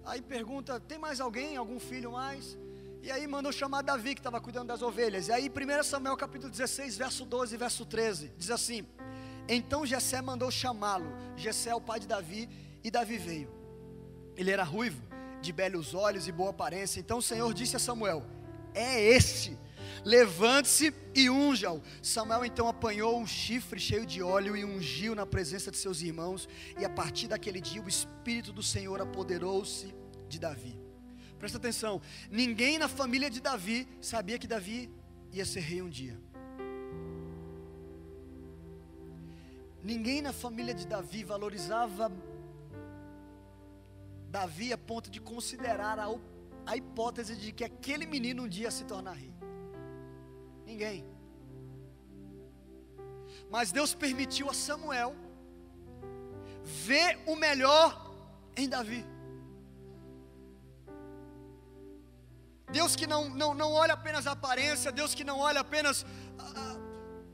Aí 0.04 0.22
pergunta: 0.22 0.80
tem 0.80 0.98
mais 0.98 1.22
alguém? 1.22 1.56
Algum 1.56 1.80
filho 1.80 2.12
mais? 2.12 2.58
E 3.04 3.10
aí 3.10 3.26
mandou 3.26 3.52
chamar 3.52 3.82
Davi, 3.82 4.14
que 4.14 4.20
estava 4.20 4.40
cuidando 4.40 4.68
das 4.68 4.82
ovelhas. 4.82 5.28
E 5.28 5.32
aí, 5.32 5.50
1 5.50 5.84
Samuel 5.84 6.16
capítulo 6.16 6.52
16, 6.52 6.98
verso 6.98 7.26
12 7.26 7.56
e 7.56 7.58
verso 7.58 7.86
13, 7.86 8.32
diz 8.38 8.52
assim: 8.52 8.86
Então 9.48 9.86
Jessé 9.86 10.22
mandou 10.22 10.52
chamá-lo. 10.52 11.12
Jessé 11.36 11.72
é 11.72 11.76
o 11.76 11.82
pai 11.82 12.00
de 12.00 12.08
Davi, 12.08 12.50
e 12.84 12.92
Davi 12.92 13.18
veio. 13.18 13.50
Ele 14.36 14.52
era 14.52 14.64
ruivo, 14.64 15.02
de 15.42 15.52
belos 15.52 15.94
olhos 15.94 16.28
e 16.28 16.32
boa 16.32 16.52
aparência. 16.52 17.00
Então 17.00 17.18
o 17.18 17.22
Senhor 17.22 17.54
disse 17.54 17.76
a 17.76 17.80
Samuel: 17.80 18.26
É 18.74 19.02
este 19.02 19.58
levante-se 20.04 20.94
e 21.14 21.30
unja-o. 21.30 21.82
Samuel 22.02 22.46
então 22.46 22.68
apanhou 22.68 23.20
um 23.20 23.28
chifre 23.28 23.80
cheio 23.80 24.06
de 24.06 24.22
óleo 24.22 24.56
e 24.56 24.64
ungiu 24.66 25.16
na 25.16 25.26
presença 25.26 25.72
de 25.72 25.78
seus 25.78 26.02
irmãos, 26.02 26.48
e 26.80 26.86
a 26.86 26.90
partir 26.90 27.28
daquele 27.28 27.62
dia 27.62 27.82
o 27.82 27.90
Espírito 27.90 28.52
do 28.52 28.64
Senhor 28.64 29.02
apoderou-se 29.02 29.94
de 30.28 30.40
Davi. 30.40 30.80
Presta 31.38 31.58
atenção, 31.58 32.02
ninguém 32.30 32.78
na 32.78 32.88
família 32.88 33.30
de 33.30 33.42
Davi 33.42 33.88
sabia 34.00 34.38
que 34.38 34.48
Davi 34.48 34.92
ia 35.32 35.46
ser 35.46 35.62
rei 35.62 35.82
um 35.82 35.90
dia. 35.90 36.20
Ninguém 39.84 40.22
na 40.22 40.32
família 40.32 40.76
de 40.76 40.86
Davi 40.86 41.24
valorizava 41.24 42.12
Davi 44.38 44.72
a 44.72 44.78
ponto 44.78 45.12
de 45.16 45.20
considerar 45.20 46.00
a, 46.00 46.08
a 46.66 46.78
hipótese 46.78 47.36
de 47.36 47.52
que 47.52 47.66
aquele 47.66 48.06
menino 48.06 48.44
um 48.44 48.48
dia 48.48 48.66
ia 48.66 48.72
se 48.72 48.86
tornar 48.86 49.16
rei. 49.24 49.34
Ninguém. 50.66 51.06
Mas 53.50 53.74
Deus 53.78 53.94
permitiu 53.94 54.50
a 54.50 54.54
Samuel 54.54 55.14
ver 56.64 57.20
o 57.26 57.36
melhor 57.36 57.88
em 58.56 58.70
Davi. 58.70 59.06
Deus 62.72 62.96
que 62.96 63.06
não, 63.06 63.28
não, 63.30 63.54
não 63.54 63.74
olha 63.74 63.96
apenas 63.96 64.26
a 64.28 64.32
aparência, 64.32 64.94
Deus 64.94 65.14
que 65.14 65.26
não 65.26 65.40
olha 65.40 65.60
apenas 65.60 66.04
uh, 66.04 66.80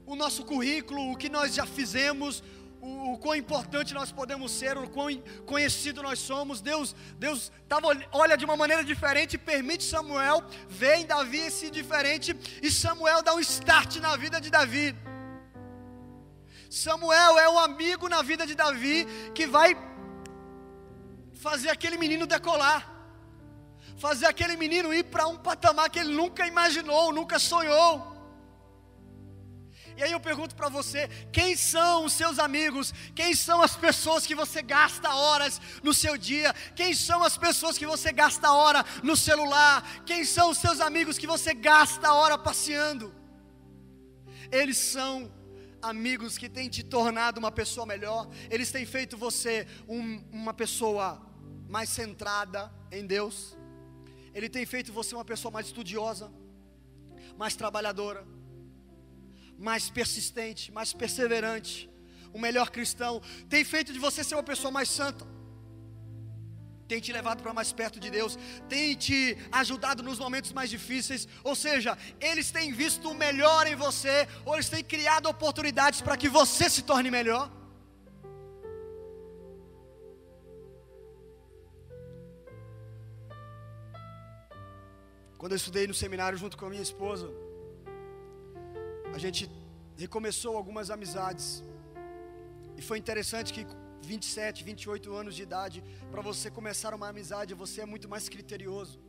o 0.07 0.15
nosso 0.15 0.43
currículo, 0.43 1.11
o 1.11 1.17
que 1.17 1.29
nós 1.29 1.53
já 1.53 1.67
fizemos, 1.67 2.43
o, 2.81 3.13
o 3.13 3.17
quão 3.17 3.35
importante 3.35 3.93
nós 3.93 4.11
podemos 4.11 4.51
ser, 4.51 4.77
o 4.77 4.89
quão 4.89 5.07
conhecido 5.45 6.03
nós 6.03 6.19
somos. 6.19 6.61
Deus, 6.61 6.95
Deus 7.17 7.51
tava, 7.67 7.87
olha 8.11 8.37
de 8.37 8.45
uma 8.45 8.55
maneira 8.55 8.83
diferente 8.83 9.33
e 9.33 9.37
permite 9.37 9.83
Samuel 9.83 10.43
ver 10.69 11.05
Davi 11.05 11.37
esse 11.37 11.69
diferente, 11.69 12.35
e 12.61 12.71
Samuel 12.71 13.21
dá 13.21 13.33
um 13.33 13.39
start 13.39 13.97
na 13.97 14.15
vida 14.15 14.39
de 14.39 14.49
Davi. 14.49 14.95
Samuel 16.69 17.39
é 17.39 17.49
um 17.49 17.59
amigo 17.59 18.09
na 18.09 18.21
vida 18.21 18.45
de 18.45 18.53
Davi 18.53 19.07
que 19.33 19.47
vai 19.47 19.75
fazer 21.33 21.69
aquele 21.69 21.97
menino 21.97 22.27
decolar, 22.27 22.91
fazer 23.97 24.25
aquele 24.25 24.57
menino 24.57 24.93
ir 24.93 25.03
para 25.03 25.27
um 25.27 25.37
patamar 25.37 25.89
que 25.89 25.99
ele 25.99 26.13
nunca 26.13 26.45
imaginou, 26.45 27.13
nunca 27.13 27.39
sonhou. 27.39 28.16
E 29.95 30.03
aí 30.03 30.11
eu 30.11 30.19
pergunto 30.19 30.55
para 30.55 30.69
você: 30.69 31.07
quem 31.31 31.55
são 31.55 32.05
os 32.05 32.13
seus 32.13 32.39
amigos? 32.39 32.93
Quem 33.15 33.33
são 33.33 33.61
as 33.61 33.75
pessoas 33.75 34.25
que 34.25 34.35
você 34.35 34.61
gasta 34.61 35.13
horas 35.13 35.61
no 35.81 35.93
seu 35.93 36.17
dia? 36.17 36.53
Quem 36.75 36.93
são 36.93 37.23
as 37.23 37.37
pessoas 37.37 37.77
que 37.77 37.85
você 37.85 38.11
gasta 38.11 38.51
hora 38.51 38.85
no 39.03 39.15
celular? 39.15 40.03
Quem 40.05 40.25
são 40.25 40.49
os 40.49 40.57
seus 40.57 40.79
amigos 40.79 41.17
que 41.17 41.27
você 41.27 41.53
gasta 41.53 42.13
hora 42.13 42.37
passeando? 42.37 43.13
Eles 44.51 44.77
são 44.77 45.31
amigos 45.81 46.37
que 46.37 46.49
têm 46.49 46.69
te 46.69 46.83
tornado 46.83 47.39
uma 47.39 47.51
pessoa 47.51 47.85
melhor, 47.85 48.27
eles 48.49 48.71
têm 48.71 48.85
feito 48.85 49.15
você 49.17 49.67
um, 49.87 50.23
uma 50.31 50.53
pessoa 50.53 51.21
mais 51.67 51.89
centrada 51.89 52.71
em 52.91 53.05
Deus, 53.05 53.55
ele 54.33 54.49
tem 54.49 54.65
feito 54.65 54.91
você 54.91 55.13
uma 55.15 55.25
pessoa 55.25 55.51
mais 55.51 55.67
estudiosa, 55.67 56.31
mais 57.37 57.55
trabalhadora 57.55 58.25
mais 59.57 59.89
persistente, 59.89 60.71
mais 60.71 60.93
perseverante, 60.93 61.89
um 62.33 62.39
melhor 62.39 62.69
cristão, 62.69 63.21
tem 63.49 63.63
feito 63.63 63.91
de 63.91 63.99
você 63.99 64.23
ser 64.23 64.35
uma 64.35 64.43
pessoa 64.43 64.71
mais 64.71 64.89
santa, 64.89 65.25
tem 66.87 67.01
te 67.01 67.11
levado 67.11 67.41
para 67.43 67.53
mais 67.53 67.73
perto 67.73 67.99
de 67.99 68.09
Deus, 68.09 68.37
tem 68.69 68.95
te 68.95 69.37
ajudado 69.51 70.01
nos 70.01 70.19
momentos 70.19 70.53
mais 70.53 70.69
difíceis, 70.69 71.27
ou 71.43 71.55
seja, 71.55 71.97
eles 72.21 72.49
têm 72.51 72.71
visto 72.71 73.09
o 73.09 73.13
melhor 73.13 73.67
em 73.67 73.75
você, 73.75 74.27
ou 74.45 74.53
eles 74.53 74.69
têm 74.69 74.83
criado 74.83 75.27
oportunidades 75.27 76.01
para 76.01 76.15
que 76.15 76.29
você 76.29 76.69
se 76.69 76.83
torne 76.83 77.11
melhor. 77.11 77.51
Quando 85.37 85.51
eu 85.51 85.57
estudei 85.57 85.85
no 85.85 85.93
seminário 85.93 86.37
junto 86.37 86.57
com 86.57 86.65
a 86.65 86.69
minha 86.69 86.81
esposa, 86.81 87.29
a 89.13 89.17
gente 89.17 89.49
recomeçou 89.97 90.55
algumas 90.55 90.89
amizades. 90.89 91.63
E 92.77 92.81
foi 92.81 92.97
interessante 92.97 93.51
que 93.53 93.65
27, 94.03 94.63
28 94.63 95.13
anos 95.13 95.35
de 95.35 95.43
idade, 95.43 95.83
para 96.11 96.21
você 96.21 96.49
começar 96.49 96.93
uma 96.93 97.09
amizade, 97.09 97.53
você 97.53 97.81
é 97.81 97.85
muito 97.85 98.07
mais 98.07 98.29
criterioso. 98.29 98.99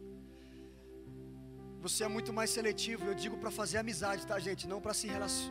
Você 1.81 2.03
é 2.03 2.09
muito 2.09 2.33
mais 2.33 2.51
seletivo. 2.51 3.05
Eu 3.07 3.15
digo 3.15 3.37
para 3.37 3.51
fazer 3.51 3.79
amizade, 3.79 4.27
tá, 4.27 4.37
gente? 4.39 4.67
Não 4.67 4.81
para 4.81 4.93
se 4.93 5.09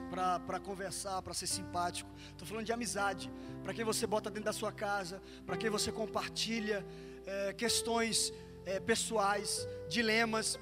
para 0.09 0.59
conversar, 0.59 1.21
para 1.21 1.33
ser 1.33 1.47
simpático. 1.47 2.09
Estou 2.31 2.45
falando 2.45 2.65
de 2.65 2.73
amizade. 2.73 3.31
Para 3.63 3.73
quem 3.73 3.85
você 3.85 4.05
bota 4.05 4.29
dentro 4.29 4.45
da 4.45 4.53
sua 4.53 4.71
casa, 4.71 5.21
para 5.45 5.55
quem 5.55 5.69
você 5.69 5.91
compartilha 5.91 6.85
é, 7.25 7.53
questões 7.53 8.33
é, 8.65 8.79
pessoais, 8.79 9.65
dilemas. 9.87 10.59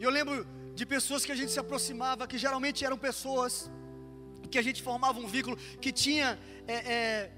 E 0.00 0.02
eu 0.02 0.10
lembro 0.10 0.44
de 0.74 0.84
pessoas 0.94 1.24
que 1.24 1.32
a 1.32 1.38
gente 1.40 1.52
se 1.52 1.60
aproximava, 1.64 2.26
que 2.26 2.38
geralmente 2.38 2.84
eram 2.84 2.98
pessoas 2.98 3.70
que 4.52 4.58
a 4.58 4.62
gente 4.62 4.80
formava 4.82 5.18
um 5.18 5.26
vínculo, 5.26 5.56
que 5.84 5.90
tinha 6.04 6.38
é, 6.66 6.76
é, 6.96 7.30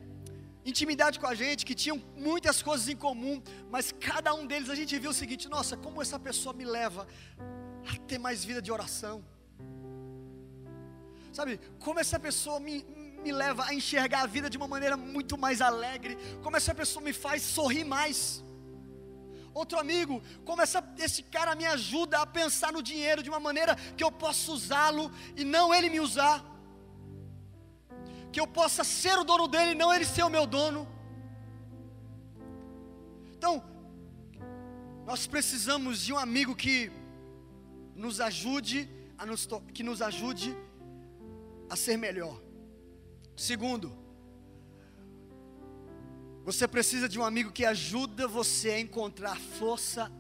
intimidade 0.64 1.18
com 1.20 1.28
a 1.32 1.34
gente, 1.34 1.66
que 1.68 1.76
tinham 1.82 1.98
muitas 2.16 2.62
coisas 2.62 2.88
em 2.88 2.96
comum, 2.96 3.36
mas 3.70 3.92
cada 4.10 4.32
um 4.34 4.46
deles 4.46 4.70
a 4.70 4.74
gente 4.80 4.98
viu 4.98 5.10
o 5.10 5.18
seguinte: 5.22 5.48
nossa, 5.48 5.76
como 5.76 6.02
essa 6.02 6.18
pessoa 6.18 6.52
me 6.60 6.64
leva 6.64 7.06
a 7.92 7.96
ter 8.08 8.18
mais 8.18 8.44
vida 8.44 8.60
de 8.62 8.72
oração, 8.72 9.24
sabe? 11.32 11.60
Como 11.78 12.00
essa 12.00 12.18
pessoa 12.18 12.58
me, 12.60 12.84
me 13.24 13.32
leva 13.32 13.64
a 13.66 13.74
enxergar 13.74 14.22
a 14.22 14.26
vida 14.26 14.48
de 14.48 14.56
uma 14.56 14.68
maneira 14.68 14.96
muito 14.96 15.36
mais 15.36 15.60
alegre, 15.60 16.16
como 16.42 16.56
essa 16.56 16.74
pessoa 16.74 17.02
me 17.04 17.12
faz 17.12 17.42
sorrir 17.42 17.84
mais. 17.84 18.44
Outro 19.54 19.78
amigo, 19.78 20.20
como 20.44 20.60
essa, 20.60 20.82
esse 20.98 21.22
cara 21.22 21.54
me 21.54 21.64
ajuda 21.64 22.20
a 22.20 22.26
pensar 22.26 22.72
no 22.72 22.82
dinheiro 22.82 23.22
de 23.22 23.30
uma 23.30 23.38
maneira 23.38 23.76
que 23.96 24.02
eu 24.02 24.10
possa 24.10 24.50
usá-lo 24.50 25.12
e 25.36 25.44
não 25.44 25.72
ele 25.72 25.88
me 25.88 26.00
usar. 26.00 26.44
Que 28.32 28.40
eu 28.40 28.46
possa 28.46 28.82
ser 28.82 29.16
o 29.18 29.24
dono 29.24 29.46
dele 29.46 29.70
e 29.72 29.80
não 29.82 29.94
ele 29.94 30.04
ser 30.04 30.24
o 30.24 30.30
meu 30.30 30.46
dono. 30.46 30.88
Então, 33.36 33.62
Nós 35.06 35.26
precisamos 35.26 36.00
de 36.00 36.12
um 36.14 36.18
amigo 36.18 36.56
que 36.56 36.90
nos 37.94 38.20
ajude 38.20 38.88
a 39.18 39.26
nos, 39.26 39.46
que 39.74 39.82
nos 39.82 40.00
ajude 40.00 40.56
a 41.68 41.76
ser 41.76 41.98
melhor. 41.98 42.40
Segundo, 43.36 43.92
você 46.44 46.68
precisa 46.68 47.08
de 47.08 47.18
um 47.18 47.24
amigo 47.24 47.50
que 47.50 47.64
ajuda 47.64 48.28
você 48.28 48.70
a 48.70 48.78
encontrar 48.78 49.34
força 49.58 50.12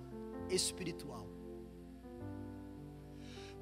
espiritual. 0.48 1.28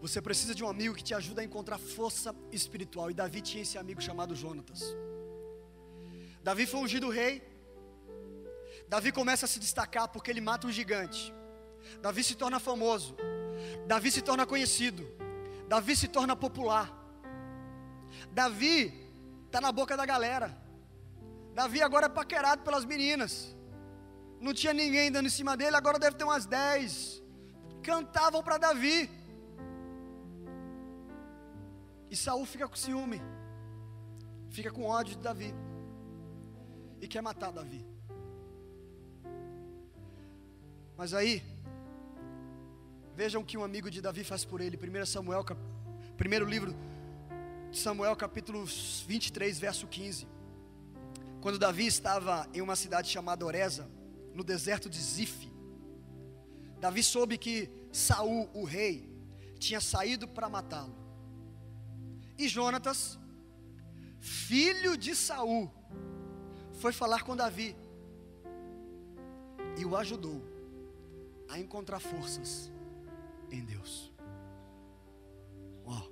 Você 0.00 0.23
precisa 0.23 0.54
de 0.54 0.62
um 0.62 0.69
amigo 0.69 0.95
que 0.95 1.02
te 1.02 1.12
ajuda 1.12 1.42
a 1.42 1.45
encontrar 1.45 1.78
força 1.78 2.35
espiritual. 2.52 3.11
E 3.11 3.14
Davi 3.14 3.40
tinha 3.40 3.62
esse 3.62 3.76
amigo 3.78 4.00
chamado 4.00 4.37
Jonatas. 4.37 4.83
Davi 6.42 6.64
foi 6.64 6.81
ungido 6.81 7.09
rei. 7.09 7.42
Davi 8.88 9.11
começa 9.11 9.47
a 9.47 9.49
se 9.49 9.59
destacar 9.59 10.09
porque 10.09 10.31
ele 10.31 10.40
mata 10.40 10.69
um 10.69 10.73
gigante. 10.73 11.35
Davi 12.00 12.23
se 12.23 12.37
torna 12.37 12.61
famoso. 12.61 13.16
Davi 13.88 14.12
se 14.12 14.23
torna 14.23 14.47
conhecido. 14.47 15.04
Davi 15.69 15.97
se 15.97 16.07
torna 16.07 16.37
popular. 16.37 16.97
Davi 18.31 19.11
está 19.47 19.61
na 19.61 19.73
boca 19.73 19.97
da 19.97 20.07
galera. 20.07 20.62
Davi 21.54 21.82
agora 21.82 22.06
é 22.06 22.09
paquerado 22.09 22.62
pelas 22.62 22.85
meninas. 22.85 23.54
Não 24.40 24.54
tinha 24.54 24.73
ninguém 24.73 25.12
dando 25.12 25.26
em 25.26 25.30
cima 25.30 25.56
dele, 25.56 25.76
agora 25.76 25.99
deve 25.99 26.16
ter 26.16 26.25
umas 26.25 26.47
dez. 26.47 27.23
Cantavam 27.82 28.42
para 28.42 28.59
Davi. 28.59 29.11
E 32.11 32.16
Saul 32.16 32.44
fica 32.44 32.66
com 32.68 32.76
ciúme. 32.76 33.21
Fica 34.50 34.71
com 34.71 34.85
ódio 34.85 35.16
de 35.16 35.23
Davi. 35.23 35.54
E 37.00 37.06
quer 37.06 37.23
matar 37.23 37.50
Davi. 37.50 37.87
Mas 40.97 41.14
aí, 41.14 41.42
vejam 43.14 43.42
o 43.42 43.44
que 43.44 43.56
um 43.56 43.64
amigo 43.64 43.90
de 43.90 44.00
Davi 44.00 44.25
faz 44.25 44.44
por 44.44 44.61
ele. 44.61 44.76
1 44.76 45.06
Samuel, 45.06 45.44
primeiro 46.16 46.47
livro 46.47 46.75
de 47.71 47.78
Samuel, 47.78 48.14
capítulo 48.14 48.64
23, 48.64 49.59
verso 49.59 49.87
15. 49.87 50.31
Quando 51.42 51.58
Davi 51.58 51.87
estava 51.87 52.49
em 52.54 52.61
uma 52.61 52.76
cidade 52.76 53.11
chamada 53.11 53.44
Oreza, 53.44 53.90
no 54.32 54.44
deserto 54.44 54.88
de 54.88 55.00
Zif, 55.02 55.50
Davi 56.78 57.02
soube 57.02 57.37
que 57.37 57.68
Saul, 57.90 58.49
o 58.54 58.62
rei, 58.62 59.11
tinha 59.58 59.80
saído 59.80 60.28
para 60.28 60.49
matá-lo. 60.49 60.94
E 62.38 62.46
Jonatas, 62.46 63.18
filho 64.20 64.96
de 64.96 65.16
Saul, 65.16 65.68
foi 66.75 66.92
falar 66.92 67.25
com 67.25 67.34
Davi 67.34 67.75
e 69.76 69.84
o 69.84 69.96
ajudou 69.96 70.40
a 71.49 71.58
encontrar 71.58 71.99
forças 71.99 72.70
em 73.50 73.64
Deus. 73.64 74.12
Oh. 75.84 76.08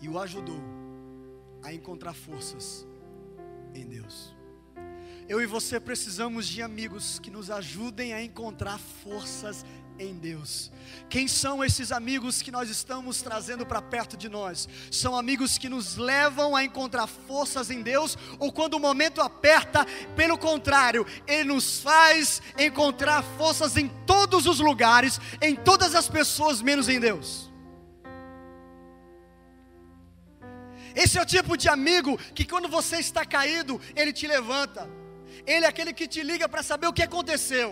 E 0.00 0.08
o 0.08 0.16
ajudou 0.20 0.60
a 1.64 1.72
encontrar 1.74 2.14
forças 2.14 2.86
em 3.80 3.86
Deus. 3.86 4.36
Eu 5.28 5.42
e 5.42 5.46
você 5.46 5.78
precisamos 5.78 6.48
de 6.48 6.62
amigos 6.62 7.18
que 7.18 7.30
nos 7.30 7.50
ajudem 7.50 8.14
a 8.14 8.22
encontrar 8.22 8.78
forças 8.78 9.64
em 9.98 10.14
Deus. 10.14 10.70
Quem 11.10 11.26
são 11.26 11.62
esses 11.62 11.92
amigos 11.92 12.40
que 12.40 12.50
nós 12.50 12.70
estamos 12.70 13.20
trazendo 13.20 13.66
para 13.66 13.82
perto 13.82 14.16
de 14.16 14.28
nós? 14.28 14.68
São 14.90 15.16
amigos 15.16 15.58
que 15.58 15.68
nos 15.68 15.96
levam 15.96 16.54
a 16.56 16.64
encontrar 16.64 17.06
forças 17.06 17.70
em 17.70 17.82
Deus, 17.82 18.16
ou 18.38 18.52
quando 18.52 18.74
o 18.74 18.80
momento 18.80 19.20
aperta, 19.20 19.84
pelo 20.16 20.38
contrário, 20.38 21.06
Ele 21.26 21.44
nos 21.44 21.80
faz 21.80 22.40
encontrar 22.58 23.22
forças 23.36 23.76
em 23.76 23.88
todos 24.06 24.46
os 24.46 24.60
lugares, 24.60 25.20
em 25.42 25.54
todas 25.54 25.94
as 25.94 26.08
pessoas, 26.08 26.62
menos 26.62 26.88
em 26.88 27.00
Deus. 27.00 27.47
Esse 31.02 31.16
é 31.16 31.22
o 31.22 31.30
tipo 31.36 31.56
de 31.62 31.68
amigo 31.68 32.18
que 32.36 32.44
quando 32.52 32.68
você 32.76 32.96
está 33.06 33.24
caído, 33.24 33.80
ele 33.94 34.12
te 34.12 34.26
levanta. 34.26 34.82
Ele 35.46 35.64
é 35.64 35.68
aquele 35.68 35.92
que 35.92 36.08
te 36.14 36.22
liga 36.30 36.48
para 36.48 36.62
saber 36.70 36.88
o 36.88 36.92
que 36.92 37.04
aconteceu. 37.08 37.68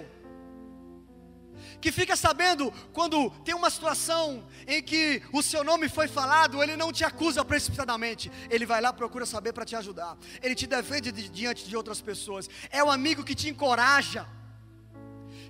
Que 1.80 1.90
fica 1.90 2.14
sabendo 2.14 2.72
quando 2.92 3.30
tem 3.46 3.54
uma 3.54 3.68
situação 3.68 4.46
em 4.66 4.80
que 4.80 5.22
o 5.32 5.42
seu 5.42 5.64
nome 5.64 5.88
foi 5.88 6.06
falado, 6.06 6.62
ele 6.62 6.76
não 6.76 6.92
te 6.92 7.04
acusa 7.04 7.44
precipitadamente, 7.44 8.30
ele 8.48 8.64
vai 8.64 8.80
lá 8.80 8.92
procura 8.92 9.26
saber 9.26 9.52
para 9.52 9.64
te 9.64 9.74
ajudar, 9.74 10.16
ele 10.42 10.54
te 10.54 10.66
defende 10.66 11.10
de, 11.10 11.28
diante 11.28 11.68
de 11.68 11.76
outras 11.76 12.00
pessoas, 12.00 12.48
é 12.70 12.82
o 12.82 12.90
amigo 12.90 13.24
que 13.24 13.34
te 13.34 13.48
encoraja, 13.48 14.26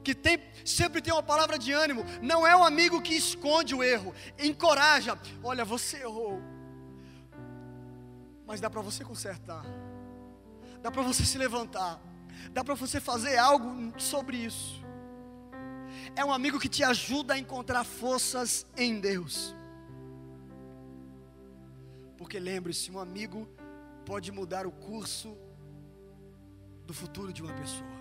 que 0.03 0.15
tem, 0.15 0.43
sempre 0.65 1.01
tem 1.01 1.13
uma 1.13 1.23
palavra 1.23 1.59
de 1.59 1.73
ânimo, 1.73 2.05
não 2.23 2.47
é 2.47 2.57
o 2.57 2.65
amigo 2.65 3.01
que 3.01 3.15
esconde 3.15 3.75
o 3.75 3.83
erro, 3.83 4.15
encoraja, 4.39 5.19
olha, 5.43 5.65
você 5.65 5.99
errou, 5.99 6.43
mas 8.47 8.61
dá 8.61 8.71
para 8.71 8.81
você 8.81 9.05
consertar, 9.05 9.65
dá 10.81 10.91
para 10.91 11.03
você 11.03 11.25
se 11.25 11.37
levantar, 11.37 12.01
dá 12.53 12.63
para 12.63 12.75
você 12.75 13.01
fazer 13.01 13.37
algo 13.37 13.93
sobre 14.01 14.37
isso 14.37 14.87
é 16.15 16.25
um 16.25 16.33
amigo 16.33 16.59
que 16.59 16.69
te 16.69 16.83
ajuda 16.83 17.35
a 17.35 17.39
encontrar 17.39 17.85
forças 17.85 18.67
em 18.77 19.01
Deus. 19.01 19.55
Porque 22.17 22.39
lembre-se, 22.39 22.91
um 22.91 22.99
amigo 22.99 23.49
pode 24.05 24.31
mudar 24.33 24.67
o 24.67 24.73
curso 24.73 25.37
do 26.87 26.95
futuro 26.95 27.33
de 27.33 27.43
uma 27.43 27.53
pessoa. 27.53 27.97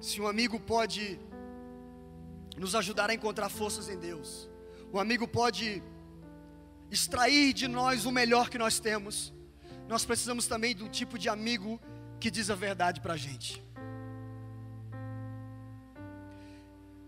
Se 0.00 0.20
um 0.20 0.26
amigo 0.26 0.60
pode 0.60 1.18
nos 2.56 2.74
ajudar 2.74 3.10
a 3.10 3.14
encontrar 3.14 3.48
forças 3.48 3.88
em 3.88 3.98
Deus, 3.98 4.48
o 4.92 5.00
amigo 5.00 5.26
pode 5.26 5.82
extrair 6.94 7.52
de 7.52 7.66
nós 7.66 8.06
o 8.06 8.12
melhor 8.12 8.48
que 8.48 8.56
nós 8.56 8.78
temos, 8.78 9.32
nós 9.88 10.04
precisamos 10.04 10.46
também 10.46 10.76
um 10.82 10.88
tipo 10.88 11.18
de 11.18 11.28
amigo 11.28 11.80
que 12.20 12.30
diz 12.30 12.48
a 12.50 12.54
verdade 12.54 13.00
para 13.00 13.14
a 13.14 13.16
gente. 13.16 13.62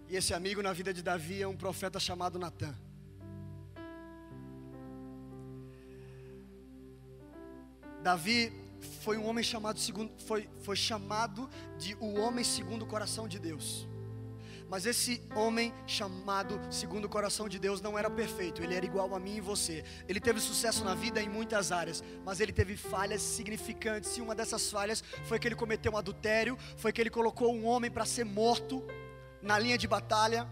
E 0.08 0.16
esse 0.16 0.34
amigo 0.34 0.62
na 0.62 0.72
vida 0.72 0.92
de 0.92 1.02
Davi 1.02 1.40
é 1.40 1.48
um 1.48 1.56
profeta 1.56 1.98
chamado 1.98 2.38
Natan. 2.38 2.74
Davi 8.02 8.52
foi 9.02 9.16
um 9.16 9.26
homem 9.26 9.42
chamado 9.42 9.80
segundo, 9.80 10.12
foi, 10.22 10.48
foi 10.62 10.76
chamado 10.76 11.48
de 11.78 11.94
o 11.96 12.14
homem 12.20 12.44
segundo 12.44 12.82
o 12.82 12.86
coração 12.86 13.26
de 13.26 13.38
Deus. 13.38 13.86
Mas 14.68 14.84
esse 14.84 15.22
homem 15.34 15.72
chamado 15.86 16.60
segundo 16.70 17.04
o 17.04 17.08
coração 17.08 17.48
de 17.48 17.58
Deus 17.58 17.80
não 17.80 17.96
era 17.96 18.10
perfeito, 18.10 18.62
ele 18.62 18.74
era 18.74 18.84
igual 18.84 19.14
a 19.14 19.18
mim 19.18 19.36
e 19.36 19.40
você. 19.40 19.84
Ele 20.08 20.20
teve 20.20 20.40
sucesso 20.40 20.84
na 20.84 20.94
vida 20.94 21.22
em 21.22 21.28
muitas 21.28 21.70
áreas, 21.70 22.02
mas 22.24 22.40
ele 22.40 22.52
teve 22.52 22.76
falhas 22.76 23.22
significantes. 23.22 24.16
E 24.16 24.20
uma 24.20 24.34
dessas 24.34 24.68
falhas 24.70 25.04
foi 25.24 25.38
que 25.38 25.46
ele 25.46 25.54
cometeu 25.54 25.92
um 25.92 25.96
adultério, 25.96 26.58
foi 26.76 26.92
que 26.92 27.00
ele 27.00 27.10
colocou 27.10 27.54
um 27.54 27.64
homem 27.64 27.90
para 27.90 28.04
ser 28.04 28.24
morto 28.24 28.84
na 29.40 29.56
linha 29.58 29.78
de 29.78 29.86
batalha. 29.86 30.48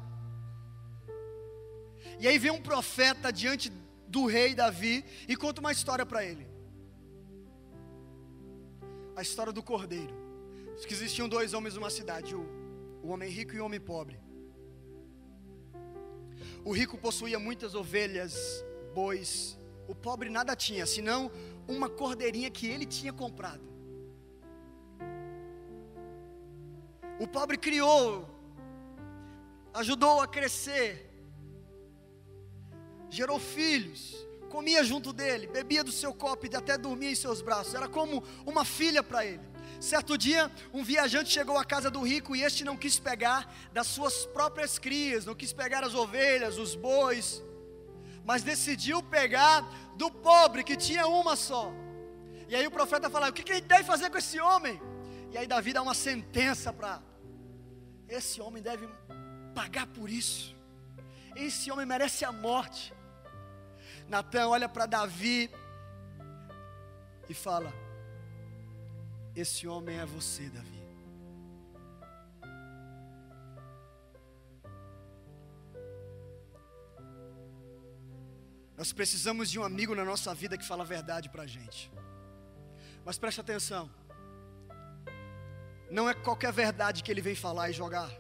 E 2.21 2.29
aí 2.29 2.39
vem 2.39 2.53
um 2.53 2.63
profeta 2.63 3.33
diante 3.33 3.73
do 4.07 4.27
rei 4.27 4.55
Davi 4.55 5.05
e 5.27 5.35
conta 5.35 5.61
uma 5.61 5.73
história 5.73 6.07
para 6.07 6.25
ele. 6.25 6.47
A 9.17 9.23
história 9.23 9.53
do 9.53 9.63
cordeiro. 9.63 10.15
Diz 10.77 10.85
que 10.85 10.95
existiam 10.95 11.29
dois 11.29 11.53
homens 11.53 11.75
numa 11.75 11.91
cidade, 11.91 12.35
o, 12.35 12.64
o 13.05 13.11
homem 13.11 13.29
rico 13.29 13.55
e 13.55 13.61
o 13.61 13.65
homem 13.67 13.79
pobre. 13.79 14.19
O 16.65 16.73
rico 16.73 16.97
possuía 16.97 17.39
muitas 17.39 17.75
ovelhas, 17.75 18.65
bois. 18.95 19.59
O 19.87 19.95
pobre 19.95 20.31
nada 20.31 20.57
tinha, 20.57 20.87
senão 20.87 21.31
uma 21.69 21.89
cordeirinha 21.89 22.51
que 22.51 22.67
ele 22.67 22.87
tinha 22.87 23.13
comprado. 23.13 23.63
O 27.21 27.29
pobre 27.29 27.59
criou 27.59 28.35
ajudou 29.75 30.21
a 30.21 30.29
crescer, 30.29 31.11
gerou 33.11 33.41
filhos, 33.41 34.15
comia 34.49 34.85
junto 34.85 35.13
dele, 35.13 35.49
bebia 35.49 35.83
do 35.83 35.91
seu 35.91 36.15
copo 36.15 36.47
e 36.47 36.57
até 36.57 36.79
dormia 36.79 37.11
em 37.11 37.15
seus 37.15 37.43
braços, 37.43 37.75
era 37.75 37.89
como 37.89 38.23
uma 38.47 38.65
filha 38.65 39.03
para 39.03 39.27
ele. 39.27 39.54
Certo 39.85 40.17
dia, 40.17 40.51
um 40.73 40.83
viajante 40.83 41.31
chegou 41.31 41.59
à 41.59 41.65
casa 41.65 41.91
do 41.91 42.01
rico 42.01 42.35
e 42.35 42.43
este 42.43 42.65
não 42.65 42.75
quis 42.75 42.99
pegar 42.99 43.55
das 43.71 43.87
suas 43.87 44.25
próprias 44.25 44.79
crias, 44.79 45.27
não 45.27 45.35
quis 45.35 45.53
pegar 45.53 45.85
as 45.85 45.95
ovelhas, 45.95 46.57
os 46.57 46.75
bois, 46.75 47.43
mas 48.25 48.43
decidiu 48.43 49.03
pegar 49.03 49.61
do 49.95 50.11
pobre 50.11 50.65
que 50.65 50.75
tinha 50.75 51.07
uma 51.07 51.37
só. 51.37 51.71
E 52.49 52.57
aí 52.57 52.67
o 52.67 52.71
profeta 52.71 53.11
fala: 53.11 53.29
O 53.29 53.33
que, 53.35 53.43
que 53.43 53.53
ele 53.53 53.61
deve 53.61 53.85
fazer 53.85 54.09
com 54.09 54.17
esse 54.17 54.41
homem? 54.41 54.81
E 55.31 55.37
aí 55.37 55.47
Davi 55.47 55.75
dá 55.75 55.83
uma 55.83 55.93
sentença 55.93 56.73
para 56.73 57.03
esse 58.09 58.41
homem 58.41 58.63
deve 58.63 58.89
pagar 59.55 59.87
por 59.89 60.09
isso. 60.09 60.57
Esse 61.37 61.71
homem 61.71 61.85
merece 61.85 62.25
a 62.25 62.33
morte. 62.33 62.95
Natan 64.09 64.49
olha 64.49 64.67
para 64.67 64.87
Davi 64.87 65.51
e 67.29 67.35
fala: 67.35 67.84
esse 69.35 69.67
homem 69.67 69.99
é 69.99 70.07
você, 70.07 70.49
Davi. 70.49 70.85
Nós 78.77 78.93
precisamos 78.93 79.51
de 79.51 79.59
um 79.59 79.65
amigo 79.65 79.95
na 79.95 80.05
nossa 80.05 80.35
vida 80.35 80.59
que 80.59 80.67
fala 80.67 80.83
a 80.83 80.87
verdade 80.87 81.29
para 81.29 81.43
a 81.43 81.47
gente. 81.47 81.91
Mas 83.05 83.19
preste 83.19 83.41
atenção. 83.41 83.91
Não 85.91 86.09
é 86.09 86.15
qualquer 86.15 86.53
verdade 86.53 87.03
que 87.03 87.11
ele 87.11 87.21
vem 87.21 87.35
falar 87.35 87.71
e 87.71 87.73
jogar. 87.73 88.11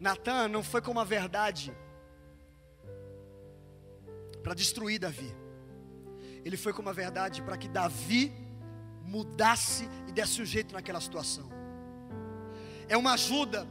Natan 0.00 0.48
não 0.48 0.64
foi 0.64 0.82
com 0.82 0.90
uma 0.90 1.04
verdade 1.04 1.72
para 4.42 4.54
destruir 4.54 4.98
Davi. 4.98 5.32
Ele 6.44 6.56
foi 6.56 6.72
com 6.72 6.82
uma 6.82 6.92
verdade 6.92 7.40
para 7.40 7.56
que 7.56 7.68
Davi 7.68 8.41
mudasse 9.06 9.88
e 10.08 10.12
desse 10.12 10.40
um 10.40 10.44
jeito 10.44 10.74
naquela 10.74 11.00
situação. 11.00 11.50
É 12.88 12.96
uma 12.96 13.14
ajuda. 13.14 13.66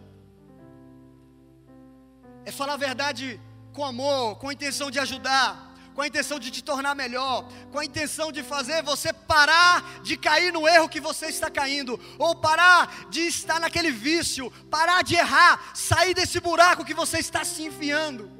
É 2.46 2.52
falar 2.52 2.74
a 2.74 2.78
verdade 2.78 3.40
com 3.74 3.86
amor, 3.86 4.38
com 4.38 4.50
a 4.50 4.54
intenção 4.54 4.90
de 4.90 5.00
ajudar, 5.00 5.72
com 5.94 6.02
a 6.02 6.08
intenção 6.08 6.40
de 6.40 6.50
te 6.50 6.64
tornar 6.64 6.96
melhor, 6.96 7.48
com 7.72 7.80
a 7.80 7.86
intenção 7.86 8.32
de 8.32 8.44
fazer 8.44 8.82
você 8.82 9.14
parar 9.14 10.02
de 10.02 10.18
cair 10.18 10.52
no 10.52 10.68
erro 10.68 10.90
que 10.90 11.00
você 11.00 11.28
está 11.28 11.50
caindo, 11.50 12.00
ou 12.18 12.36
parar 12.36 13.10
de 13.10 13.22
estar 13.22 13.60
naquele 13.60 13.92
vício, 13.92 14.52
parar 14.70 15.04
de 15.04 15.16
errar, 15.16 15.72
sair 15.76 16.14
desse 16.14 16.40
buraco 16.40 16.86
que 16.86 16.94
você 16.94 17.20
está 17.20 17.44
se 17.44 17.64
enfiando. 17.64 18.32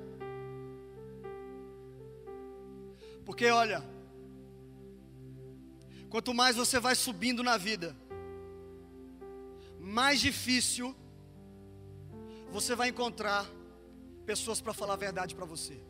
Porque 3.26 3.50
olha, 3.50 3.91
quanto 6.12 6.34
mais 6.34 6.58
você 6.58 6.78
vai 6.78 6.94
subindo 6.94 7.42
na 7.42 7.56
vida, 7.58 7.96
mais 9.80 10.20
difícil 10.20 10.94
você 12.52 12.76
vai 12.76 12.90
encontrar 12.90 13.50
pessoas 14.26 14.60
para 14.60 14.74
falar 14.74 14.96
a 14.96 14.98
verdade 14.98 15.34
para 15.34 15.46
você. 15.46 15.82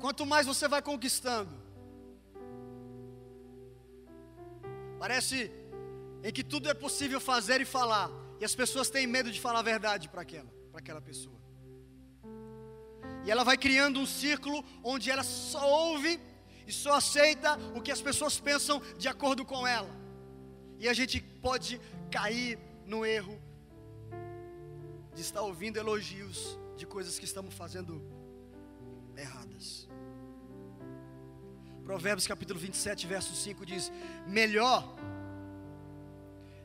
Quanto 0.00 0.24
mais 0.24 0.46
você 0.46 0.66
vai 0.66 0.80
conquistando, 0.80 1.54
parece 4.98 5.52
em 6.24 6.32
que 6.32 6.42
tudo 6.42 6.70
é 6.70 6.72
possível 6.72 7.20
fazer 7.20 7.60
e 7.60 7.66
falar, 7.66 8.10
e 8.40 8.44
as 8.44 8.54
pessoas 8.54 8.88
têm 8.88 9.06
medo 9.06 9.30
de 9.30 9.38
falar 9.38 9.58
a 9.58 9.68
verdade 9.74 10.08
para 10.08 10.22
aquela, 10.22 10.50
para 10.72 10.80
aquela 10.80 11.02
pessoa. 11.02 11.49
E 13.24 13.30
ela 13.30 13.44
vai 13.44 13.56
criando 13.56 14.00
um 14.00 14.06
círculo 14.06 14.64
onde 14.82 15.10
ela 15.10 15.22
só 15.22 15.68
ouve 15.68 16.18
e 16.66 16.72
só 16.72 16.94
aceita 16.94 17.58
o 17.74 17.82
que 17.82 17.90
as 17.90 18.00
pessoas 18.00 18.38
pensam 18.38 18.80
de 18.98 19.08
acordo 19.08 19.44
com 19.44 19.66
ela. 19.66 19.90
E 20.78 20.88
a 20.88 20.94
gente 20.94 21.20
pode 21.20 21.80
cair 22.10 22.58
no 22.86 23.04
erro 23.04 23.38
de 25.14 25.20
estar 25.20 25.42
ouvindo 25.42 25.78
elogios 25.78 26.58
de 26.76 26.86
coisas 26.86 27.18
que 27.18 27.26
estamos 27.26 27.52
fazendo 27.54 28.02
erradas. 29.16 29.88
Provérbios 31.84 32.26
capítulo 32.26 32.58
27, 32.58 33.06
verso 33.06 33.34
5 33.34 33.66
diz: 33.66 33.92
Melhor, 34.26 34.96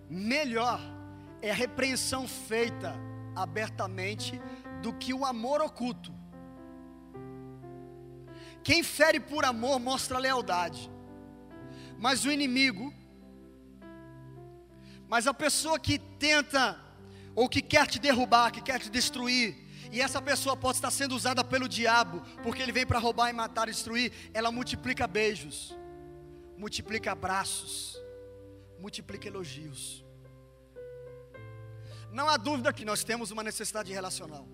melhor 0.09 0.79
é 1.41 1.51
a 1.51 1.53
repreensão 1.53 2.27
feita 2.27 2.95
abertamente 3.35 4.39
do 4.81 4.93
que 4.93 5.13
o 5.13 5.25
amor 5.25 5.61
oculto. 5.61 6.14
Quem 8.67 8.81
fere 8.83 9.19
por 9.31 9.45
amor 9.45 9.79
mostra 9.79 10.25
lealdade, 10.27 10.91
mas 11.97 12.25
o 12.25 12.31
inimigo 12.31 12.93
mas 15.07 15.27
a 15.27 15.33
pessoa 15.33 15.79
que 15.79 15.99
tenta, 15.99 16.79
ou 17.35 17.47
que 17.47 17.61
quer 17.61 17.87
te 17.87 17.99
derrubar, 17.99 18.51
que 18.51 18.61
quer 18.61 18.79
te 18.79 18.89
destruir, 18.89 19.55
e 19.91 20.01
essa 20.01 20.21
pessoa 20.21 20.57
pode 20.57 20.77
estar 20.77 20.91
sendo 20.91 21.15
usada 21.15 21.43
pelo 21.43 21.69
diabo, 21.69 22.21
porque 22.41 22.61
ele 22.61 22.71
vem 22.71 22.85
para 22.85 22.99
roubar 22.99 23.29
e 23.29 23.33
matar 23.33 23.67
e 23.67 23.71
destruir, 23.71 24.11
ela 24.33 24.51
multiplica 24.51 25.07
beijos, 25.07 25.75
multiplica 26.57 27.11
abraços, 27.11 28.01
multiplica 28.79 29.27
elogios. 29.27 30.03
Não 32.11 32.27
há 32.27 32.37
dúvida 32.37 32.73
que 32.73 32.85
nós 32.85 33.03
temos 33.03 33.29
uma 33.29 33.43
necessidade 33.43 33.93
relacional. 33.93 34.47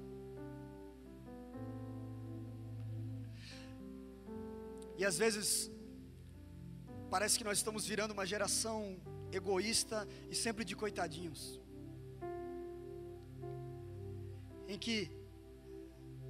E 5.01 5.05
às 5.09 5.17
vezes, 5.17 5.49
parece 7.09 7.35
que 7.35 7.43
nós 7.43 7.57
estamos 7.57 7.87
virando 7.91 8.11
uma 8.11 8.23
geração 8.23 8.79
egoísta 9.31 10.07
e 10.29 10.35
sempre 10.35 10.63
de 10.63 10.75
coitadinhos. 10.75 11.59
Em 14.67 14.77
que, 14.77 14.97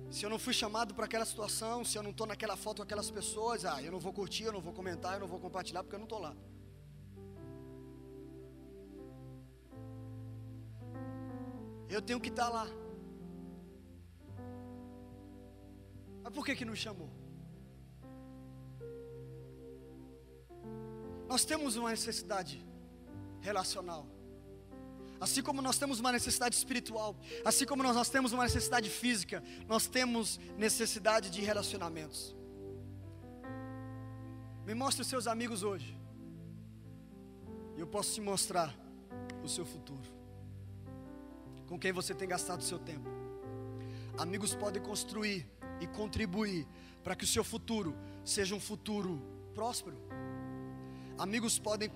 se 0.10 0.24
eu 0.26 0.30
não 0.30 0.40
fui 0.40 0.54
chamado 0.54 0.96
para 0.96 1.04
aquela 1.04 1.26
situação, 1.26 1.84
se 1.84 1.98
eu 1.98 2.04
não 2.06 2.12
estou 2.12 2.26
naquela 2.26 2.56
foto 2.56 2.78
com 2.78 2.84
aquelas 2.84 3.12
pessoas, 3.12 3.66
ah, 3.66 3.84
eu 3.84 3.92
não 3.92 4.00
vou 4.00 4.14
curtir, 4.14 4.46
eu 4.46 4.54
não 4.54 4.62
vou 4.62 4.72
comentar, 4.72 5.16
eu 5.16 5.20
não 5.20 5.28
vou 5.28 5.42
compartilhar 5.48 5.84
porque 5.84 5.98
eu 5.98 6.00
não 6.00 6.06
estou 6.06 6.20
lá. 6.20 6.34
Eu 11.90 12.02
tenho 12.02 12.22
que 12.22 12.30
estar 12.30 12.46
tá 12.46 12.54
lá. 12.58 12.68
Mas 16.24 16.34
por 16.34 16.46
que 16.46 16.56
que 16.56 16.64
não 16.64 16.74
chamou? 16.74 17.21
Nós 21.32 21.46
temos 21.46 21.78
uma 21.78 21.91
necessidade 21.91 22.62
relacional. 23.39 24.06
Assim 25.17 25.41
como 25.41 25.62
nós 25.62 25.78
temos 25.78 25.98
uma 25.98 26.12
necessidade 26.12 26.58
espiritual, 26.58 27.15
assim 27.46 27.65
como 27.65 27.82
nós, 27.82 27.96
nós 27.96 28.10
temos 28.10 28.34
uma 28.34 28.44
necessidade 28.44 28.89
física, 28.89 29.41
nós 29.65 29.88
temos 29.88 30.38
necessidade 30.58 31.30
de 31.30 31.39
relacionamentos. 31.39 32.36
Me 34.65 34.74
mostre 34.74 35.04
os 35.04 35.08
seus 35.08 35.26
amigos 35.26 35.63
hoje, 35.63 35.98
e 37.78 37.80
eu 37.80 37.88
posso 37.88 38.13
te 38.13 38.20
mostrar 38.20 38.76
o 39.41 39.48
seu 39.48 39.65
futuro, 39.65 40.10
com 41.65 41.80
quem 41.80 41.94
você 41.94 42.13
tem 42.13 42.28
gastado 42.28 42.60
o 42.60 42.65
seu 42.65 42.78
tempo. 42.78 43.10
Amigos 44.17 44.54
podem 44.54 44.84
construir 44.84 45.50
e 45.80 45.88
contribuir 45.88 46.67
para 47.02 47.15
que 47.15 47.24
o 47.24 47.28
seu 47.28 47.44
futuro 47.46 47.96
seja 48.26 48.54
um 48.54 48.60
futuro 48.60 49.22
próspero. 49.56 50.11
Amigos 51.22 51.60
podem 51.60 51.92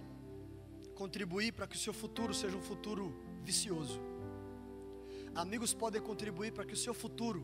contribuir 0.93 1.51
para 1.51 1.65
que 1.65 1.75
o 1.75 1.79
seu 1.79 1.91
futuro 1.91 2.31
seja 2.31 2.55
um 2.55 2.61
futuro 2.61 3.11
vicioso. 3.43 3.99
Amigos 5.33 5.73
podem 5.73 5.99
contribuir 5.99 6.51
para 6.51 6.63
que 6.63 6.75
o 6.75 6.77
seu 6.77 6.93
futuro 6.93 7.43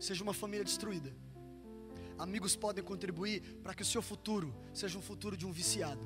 seja 0.00 0.24
uma 0.24 0.34
família 0.34 0.64
destruída. 0.64 1.14
Amigos 2.18 2.56
podem 2.56 2.82
contribuir 2.82 3.60
para 3.62 3.74
que 3.74 3.82
o 3.82 3.84
seu 3.84 4.02
futuro 4.02 4.52
seja 4.74 4.98
um 4.98 5.00
futuro 5.00 5.36
de 5.36 5.46
um 5.46 5.52
viciado, 5.52 6.04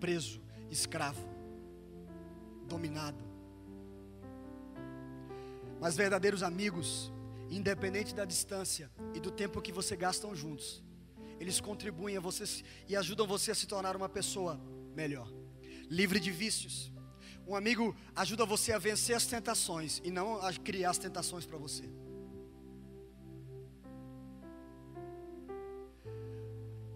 preso, 0.00 0.42
escravo, 0.68 1.24
dominado. 2.66 3.22
Mas 5.80 5.96
verdadeiros 5.96 6.42
amigos, 6.42 7.12
independente 7.48 8.12
da 8.12 8.24
distância 8.24 8.90
e 9.14 9.20
do 9.20 9.30
tempo 9.30 9.62
que 9.62 9.70
você 9.70 9.94
gastam 9.94 10.34
juntos, 10.34 10.82
eles 11.40 11.58
contribuem 11.58 12.18
a 12.18 12.20
você 12.20 12.44
e 12.86 12.94
ajudam 12.94 13.26
você 13.26 13.50
a 13.50 13.54
se 13.54 13.66
tornar 13.66 13.96
uma 13.96 14.10
pessoa 14.10 14.60
melhor, 14.94 15.32
livre 15.88 16.20
de 16.20 16.30
vícios. 16.30 16.92
Um 17.48 17.56
amigo 17.56 17.96
ajuda 18.14 18.44
você 18.44 18.72
a 18.72 18.78
vencer 18.78 19.16
as 19.16 19.24
tentações 19.24 20.00
e 20.04 20.10
não 20.10 20.36
a 20.36 20.52
criar 20.52 20.90
as 20.90 20.98
tentações 20.98 21.46
para 21.46 21.56
você. 21.56 21.84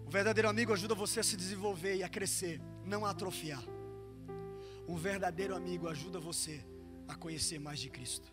O 0.05 0.09
verdadeiro 0.09 0.47
amigo 0.47 0.71
ajuda 0.71 0.93
você 0.93 1.19
a 1.19 1.23
se 1.23 1.35
desenvolver 1.35 1.95
e 1.95 2.03
a 2.03 2.07
crescer, 2.07 2.61
não 2.85 3.03
a 3.03 3.09
atrofiar. 3.09 3.63
Um 4.87 4.95
verdadeiro 4.95 5.55
amigo 5.55 5.89
ajuda 5.89 6.19
você 6.19 6.63
a 7.07 7.15
conhecer 7.15 7.59
mais 7.59 7.79
de 7.79 7.89
Cristo. 7.89 8.31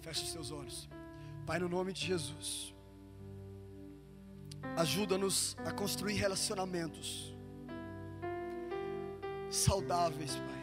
Feche 0.00 0.22
os 0.22 0.30
seus 0.30 0.52
olhos. 0.52 0.88
Pai, 1.44 1.58
no 1.58 1.68
nome 1.68 1.92
de 1.92 2.06
Jesus. 2.06 2.72
Ajuda-nos 4.82 5.56
a 5.68 5.72
construir 5.80 6.14
relacionamentos 6.14 7.34
saudáveis, 9.50 10.36
Pai. 10.36 10.62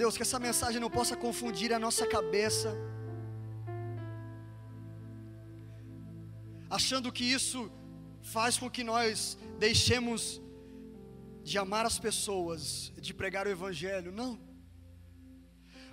Deus, 0.00 0.16
que 0.16 0.22
essa 0.22 0.38
mensagem 0.38 0.80
não 0.80 0.88
possa 0.88 1.14
confundir 1.24 1.70
a 1.74 1.78
nossa 1.78 2.06
cabeça, 2.06 2.70
achando 6.78 7.12
que 7.12 7.24
isso 7.24 7.70
faz 8.22 8.56
com 8.56 8.70
que 8.70 8.82
nós 8.82 9.36
deixemos 9.58 10.40
de 11.42 11.58
amar 11.58 11.84
as 11.84 11.98
pessoas, 11.98 12.90
de 12.96 13.12
pregar 13.12 13.46
o 13.46 13.50
Evangelho. 13.50 14.12
Não. 14.12 14.38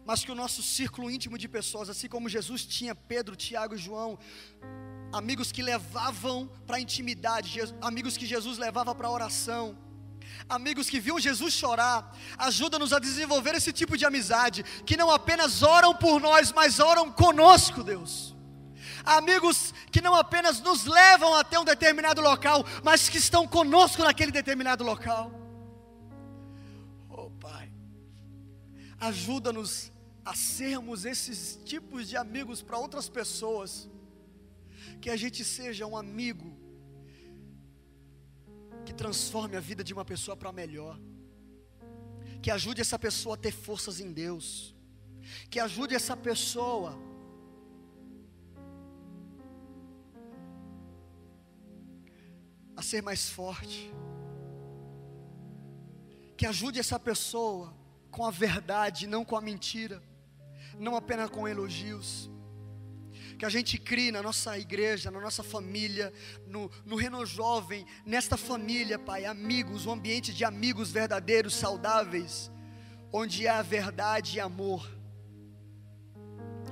Mas 0.08 0.24
que 0.24 0.32
o 0.32 0.36
nosso 0.36 0.64
círculo 0.64 1.12
íntimo 1.12 1.38
de 1.38 1.50
pessoas, 1.50 1.90
assim 1.90 2.08
como 2.08 2.30
Jesus 2.30 2.66
tinha 2.66 2.96
Pedro, 2.96 3.36
Tiago 3.36 3.76
e 3.76 3.78
João, 3.78 4.18
amigos 5.12 5.52
que 5.52 5.62
levavam 5.62 6.50
para 6.66 6.78
a 6.78 6.80
intimidade, 6.80 7.60
amigos 7.82 8.16
que 8.16 8.26
Jesus 8.26 8.58
levava 8.58 8.96
para 8.96 9.10
a 9.10 9.12
oração, 9.12 9.78
amigos 10.48 10.90
que 10.90 11.02
viam 11.02 11.20
Jesus 11.20 11.54
chorar, 11.54 12.18
ajuda-nos 12.38 12.94
a 12.94 13.00
desenvolver 13.00 13.54
esse 13.56 13.74
tipo 13.74 13.98
de 13.98 14.06
amizade, 14.06 14.64
que 14.86 14.96
não 14.96 15.12
apenas 15.12 15.62
oram 15.62 15.94
por 15.94 16.22
nós, 16.22 16.54
mas 16.54 16.80
oram 16.80 17.12
conosco, 17.12 17.84
Deus. 17.84 18.34
Amigos 19.04 19.74
que 19.92 20.00
não 20.00 20.16
apenas 20.16 20.62
nos 20.62 20.86
levam 20.86 21.34
até 21.34 21.60
um 21.60 21.66
determinado 21.66 22.22
local, 22.22 22.66
mas 22.82 23.10
que 23.10 23.18
estão 23.18 23.46
conosco 23.46 24.06
naquele 24.06 24.32
determinado 24.32 24.86
local. 24.86 25.32
Oh 27.10 27.30
Pai, 27.30 27.70
ajuda-nos 29.02 29.97
a 30.30 30.34
sermos 30.36 31.06
esses 31.06 31.58
tipos 31.64 32.10
de 32.10 32.18
amigos 32.18 32.62
para 32.62 32.78
outras 32.78 33.08
pessoas. 33.08 33.90
Que 35.02 35.10
a 35.10 35.16
gente 35.16 35.42
seja 35.46 35.86
um 35.92 35.96
amigo 35.96 36.50
que 38.86 38.94
transforme 38.94 39.56
a 39.56 39.62
vida 39.70 39.84
de 39.84 39.94
uma 39.94 40.04
pessoa 40.04 40.36
para 40.36 40.52
melhor, 40.52 41.00
que 42.42 42.52
ajude 42.52 42.82
essa 42.82 43.00
pessoa 43.00 43.36
a 43.36 43.38
ter 43.46 43.54
forças 43.54 44.00
em 44.02 44.12
Deus, 44.12 44.76
que 45.50 45.60
ajude 45.60 45.96
essa 45.96 46.16
pessoa 46.16 46.98
a 52.76 52.82
ser 52.82 53.02
mais 53.02 53.30
forte, 53.30 53.94
que 56.36 56.46
ajude 56.46 56.80
essa 56.80 57.00
pessoa 57.00 57.74
com 58.12 58.26
a 58.26 58.32
verdade, 58.32 59.08
não 59.08 59.24
com 59.24 59.38
a 59.38 59.42
mentira, 59.42 60.02
não 60.80 60.96
apenas 60.96 61.30
com 61.30 61.48
elogios 61.48 62.30
que 63.38 63.46
a 63.46 63.50
gente 63.50 63.78
crie 63.78 64.12
na 64.12 64.22
nossa 64.24 64.58
igreja, 64.58 65.12
na 65.12 65.22
nossa 65.22 65.44
família, 65.44 66.12
no, 66.48 66.72
no 66.84 66.96
Reno 66.96 67.24
Jovem, 67.26 67.86
nesta 68.06 68.36
família, 68.36 68.98
Pai, 68.98 69.26
amigos, 69.26 69.86
um 69.86 69.92
ambiente 69.92 70.34
de 70.34 70.44
amigos 70.44 70.92
verdadeiros, 70.92 71.54
saudáveis, 71.54 72.52
onde 73.14 73.48
há 73.48 73.62
verdade 73.62 74.38
e 74.38 74.40
amor. 74.40 74.90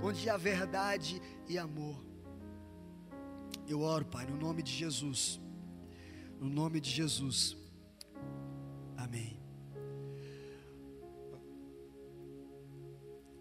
Onde 0.01 0.29
há 0.29 0.37
verdade 0.37 1.21
e 1.47 1.57
amor. 1.57 2.03
Eu 3.67 3.81
oro, 3.81 4.05
Pai, 4.05 4.25
no 4.25 4.35
nome 4.35 4.63
de 4.63 4.71
Jesus. 4.71 5.39
No 6.39 6.49
nome 6.49 6.81
de 6.81 6.89
Jesus. 6.89 7.55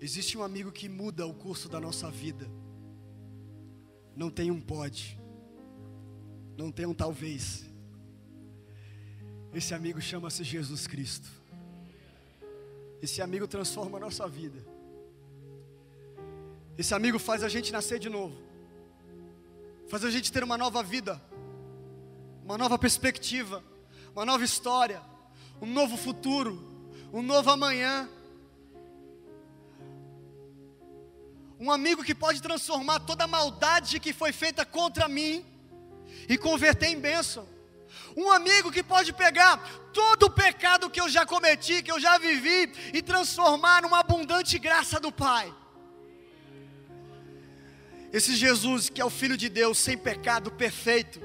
Existe 0.05 0.37
um 0.37 0.43
amigo 0.43 0.71
que 0.71 0.87
muda 0.87 1.27
o 1.27 1.33
curso 1.33 1.67
da 1.67 1.81
nossa 1.81 2.11
vida. 2.11 2.47
Não 4.15 4.29
tem 4.29 4.51
um 4.51 4.61
pode. 4.61 5.19
Não 6.59 6.71
tem 6.71 6.85
um 6.85 6.93
talvez. 6.93 7.65
Esse 9.55 9.73
amigo 9.73 10.03
chama-se 10.03 10.45
Jesus 10.45 10.87
Cristo. 10.87 11.27
Esse 13.01 13.23
amigo 13.23 13.49
transforma 13.49 13.97
a 13.97 14.01
nossa 14.03 14.29
vida. 14.29 14.63
Esse 16.77 16.93
amigo 16.93 17.19
faz 17.19 17.43
a 17.43 17.49
gente 17.49 17.73
nascer 17.73 17.99
de 17.99 18.11
novo. 18.11 18.37
Faz 19.89 20.05
a 20.05 20.11
gente 20.11 20.31
ter 20.31 20.45
uma 20.45 20.59
nova 20.59 20.83
vida. 20.83 21.19
Uma 22.45 22.59
nova 22.59 22.79
perspectiva. 22.79 23.65
Uma 24.15 24.27
nova 24.27 24.45
história. 24.45 25.01
Um 25.63 25.67
novo 25.73 25.97
futuro. 25.97 26.63
Um 27.11 27.23
novo 27.23 27.49
amanhã. 27.49 28.07
Um 31.59 31.71
amigo 31.71 32.03
que 32.03 32.15
pode 32.15 32.43
transformar 32.43 33.01
toda 33.01 33.25
a 33.25 33.29
maldade 33.29 34.01
que 34.01 34.13
foi 34.13 34.33
feita 34.33 34.65
contra 34.65 35.09
mim 35.09 35.45
e 36.29 36.37
converter 36.37 36.89
em 36.89 36.99
bênção. 36.99 37.49
Um 38.17 38.31
amigo 38.31 38.71
que 38.71 38.83
pode 38.83 39.13
pegar 39.13 39.57
todo 39.93 40.25
o 40.25 40.31
pecado 40.31 40.91
que 40.91 41.01
eu 41.01 41.09
já 41.09 41.25
cometi, 41.25 41.83
que 41.83 41.91
eu 41.91 42.01
já 42.01 42.19
vivi, 42.19 42.73
e 42.93 43.03
transformar 43.03 43.83
numa 43.83 44.01
abundante 44.01 44.59
graça 44.59 44.99
do 45.01 45.11
Pai. 45.11 45.53
Esse 48.13 48.37
Jesus 48.37 48.89
que 48.89 49.01
é 49.01 49.05
o 49.05 49.11
Filho 49.11 49.37
de 49.37 49.49
Deus, 49.49 49.79
sem 49.79 49.99
pecado, 49.99 50.51
perfeito, 50.51 51.21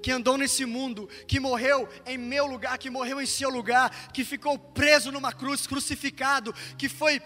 que 0.00 0.12
andou 0.12 0.38
nesse 0.38 0.64
mundo, 0.64 1.08
que 1.26 1.40
morreu 1.40 1.88
em 2.06 2.16
meu 2.16 2.46
lugar, 2.46 2.78
que 2.78 2.88
morreu 2.88 3.20
em 3.20 3.26
seu 3.26 3.50
lugar, 3.50 4.12
que 4.12 4.24
ficou 4.24 4.56
preso 4.58 5.10
numa 5.10 5.32
cruz, 5.32 5.66
crucificado, 5.66 6.54
que 6.78 6.88
foi 6.88 7.20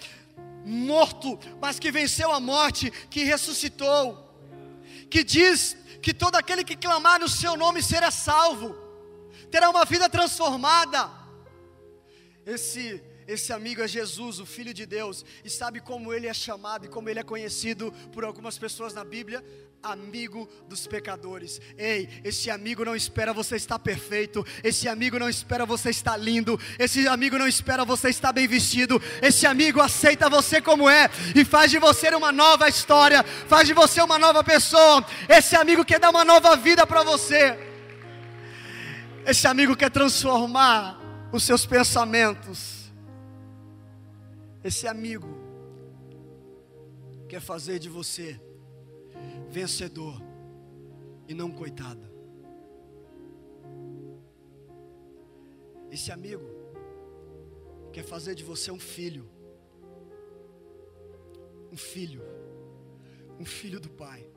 morto, 0.65 1.39
mas 1.61 1.79
que 1.79 1.91
venceu 1.91 2.33
a 2.33 2.41
morte, 2.41 2.91
que 3.11 3.25
ressuscitou, 3.25 4.19
que 5.11 5.23
diz 5.23 5.77
que 6.03 6.13
todo 6.15 6.37
aquele 6.37 6.65
que 6.65 6.77
clamar 6.77 7.21
no 7.21 7.29
seu 7.29 7.57
nome 7.57 7.83
será 7.83 8.11
salvo, 8.11 8.75
terá 9.51 9.71
uma 9.71 9.85
vida 9.85 10.09
transformada. 10.09 11.11
Esse 12.47 13.03
esse 13.27 13.53
amigo 13.53 13.81
é 13.81 13.89
Jesus, 13.89 14.39
o 14.39 14.45
Filho 14.45 14.75
de 14.75 14.85
Deus, 14.85 15.25
e 15.43 15.49
sabe 15.49 15.81
como 15.81 16.13
ele 16.13 16.27
é 16.27 16.35
chamado 16.35 16.85
e 16.85 16.89
como 16.89 17.09
ele 17.09 17.19
é 17.19 17.23
conhecido 17.23 17.91
por 18.13 18.23
algumas 18.23 18.59
pessoas 18.59 18.93
na 18.93 19.03
Bíblia? 19.03 19.43
Amigo 19.85 20.49
dos 20.67 20.87
pecadores. 20.87 21.61
Ei, 21.77 22.09
esse 22.25 22.51
amigo 22.51 22.85
não 22.85 22.97
espera 22.97 23.33
você 23.33 23.57
estar 23.57 23.79
perfeito, 23.79 24.45
esse 24.63 24.89
amigo 24.89 25.19
não 25.19 25.29
espera 25.29 25.67
você 25.67 25.91
estar 25.91 26.17
lindo, 26.17 26.59
esse 26.79 27.07
amigo 27.07 27.39
não 27.39 27.47
espera 27.47 27.85
você 27.85 28.09
estar 28.09 28.33
bem 28.33 28.49
vestido, 28.49 29.01
esse 29.21 29.47
amigo 29.47 29.81
aceita 29.81 30.31
você 30.31 30.61
como 30.61 30.89
é 30.89 31.11
e 31.35 31.45
faz 31.45 31.71
de 31.71 31.79
você 31.79 32.09
uma 32.15 32.33
nova 32.33 32.69
história, 32.69 33.23
faz 33.23 33.69
de 33.69 33.75
você 33.75 34.01
uma 34.01 34.19
nova 34.19 34.43
pessoa. 34.43 35.05
Esse 35.29 35.55
amigo 35.55 35.85
quer 35.85 36.01
dar 36.01 36.11
uma 36.11 36.25
nova 36.25 36.57
vida 36.57 36.87
para 36.87 37.03
você. 37.03 37.59
Esse 39.27 39.47
amigo 39.47 39.77
quer 39.77 39.91
transformar 39.91 40.99
os 41.31 41.43
seus 41.43 41.67
pensamentos. 41.67 42.93
Esse 44.63 44.87
amigo 44.87 45.29
quer 47.29 47.41
fazer 47.41 47.79
de 47.79 47.89
você 47.89 48.41
vencedor 49.55 50.21
e 51.29 51.33
não 51.33 51.49
coitado. 51.53 52.05
Esse 55.93 56.11
amigo 56.11 56.45
quer 57.93 58.03
fazer 58.03 58.35
de 58.35 58.43
você 58.43 58.73
um 58.73 58.81
filho, 58.81 59.31
um 61.71 61.77
filho, 61.77 62.25
um 63.39 63.45
filho 63.45 63.79
do 63.79 63.89
Pai. 63.89 64.29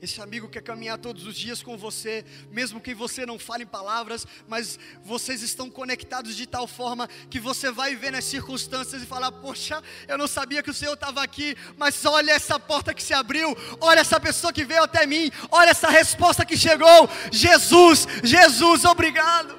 Esse 0.00 0.20
amigo 0.20 0.48
quer 0.48 0.62
caminhar 0.62 0.96
todos 0.96 1.26
os 1.26 1.36
dias 1.36 1.60
com 1.60 1.76
você, 1.76 2.24
mesmo 2.52 2.80
que 2.80 2.94
você 2.94 3.26
não 3.26 3.38
fale 3.38 3.66
palavras, 3.66 4.24
mas 4.46 4.78
vocês 5.04 5.42
estão 5.42 5.68
conectados 5.68 6.36
de 6.36 6.46
tal 6.46 6.68
forma 6.68 7.08
que 7.28 7.40
você 7.40 7.70
vai 7.70 7.96
ver 7.96 8.12
nas 8.12 8.24
circunstâncias 8.24 9.02
e 9.02 9.06
falar: 9.06 9.32
Poxa, 9.32 9.82
eu 10.06 10.16
não 10.16 10.28
sabia 10.28 10.62
que 10.62 10.70
o 10.70 10.74
Senhor 10.74 10.94
estava 10.94 11.22
aqui, 11.22 11.56
mas 11.76 12.04
olha 12.04 12.30
essa 12.30 12.60
porta 12.60 12.94
que 12.94 13.02
se 13.02 13.12
abriu, 13.12 13.56
olha 13.80 14.00
essa 14.00 14.20
pessoa 14.20 14.52
que 14.52 14.64
veio 14.64 14.84
até 14.84 15.04
mim, 15.04 15.32
olha 15.50 15.70
essa 15.70 15.88
resposta 15.88 16.44
que 16.44 16.56
chegou. 16.56 17.08
Jesus, 17.32 18.06
Jesus, 18.22 18.84
obrigado. 18.84 19.58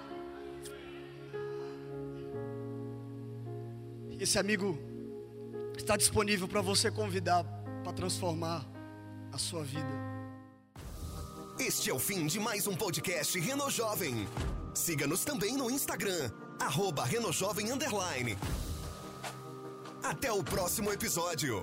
Esse 4.17 4.39
amigo 4.39 4.77
está 5.77 5.97
disponível 5.97 6.47
para 6.47 6.61
você 6.61 6.91
convidar 6.91 7.43
para 7.83 7.93
transformar 7.93 8.65
a 9.31 9.37
sua 9.37 9.63
vida. 9.63 10.18
Este 11.59 11.89
é 11.89 11.93
o 11.93 11.99
fim 11.99 12.25
de 12.25 12.39
mais 12.39 12.67
um 12.67 12.75
podcast 12.75 13.37
Reno 13.37 13.69
Jovem. 13.69 14.25
Siga-nos 14.73 15.25
também 15.25 15.57
no 15.57 15.69
Instagram, 15.69 16.31
arroba 16.57 17.03
Jovem. 17.33 18.37
Até 20.01 20.31
o 20.31 20.41
próximo 20.41 20.89
episódio. 20.93 21.61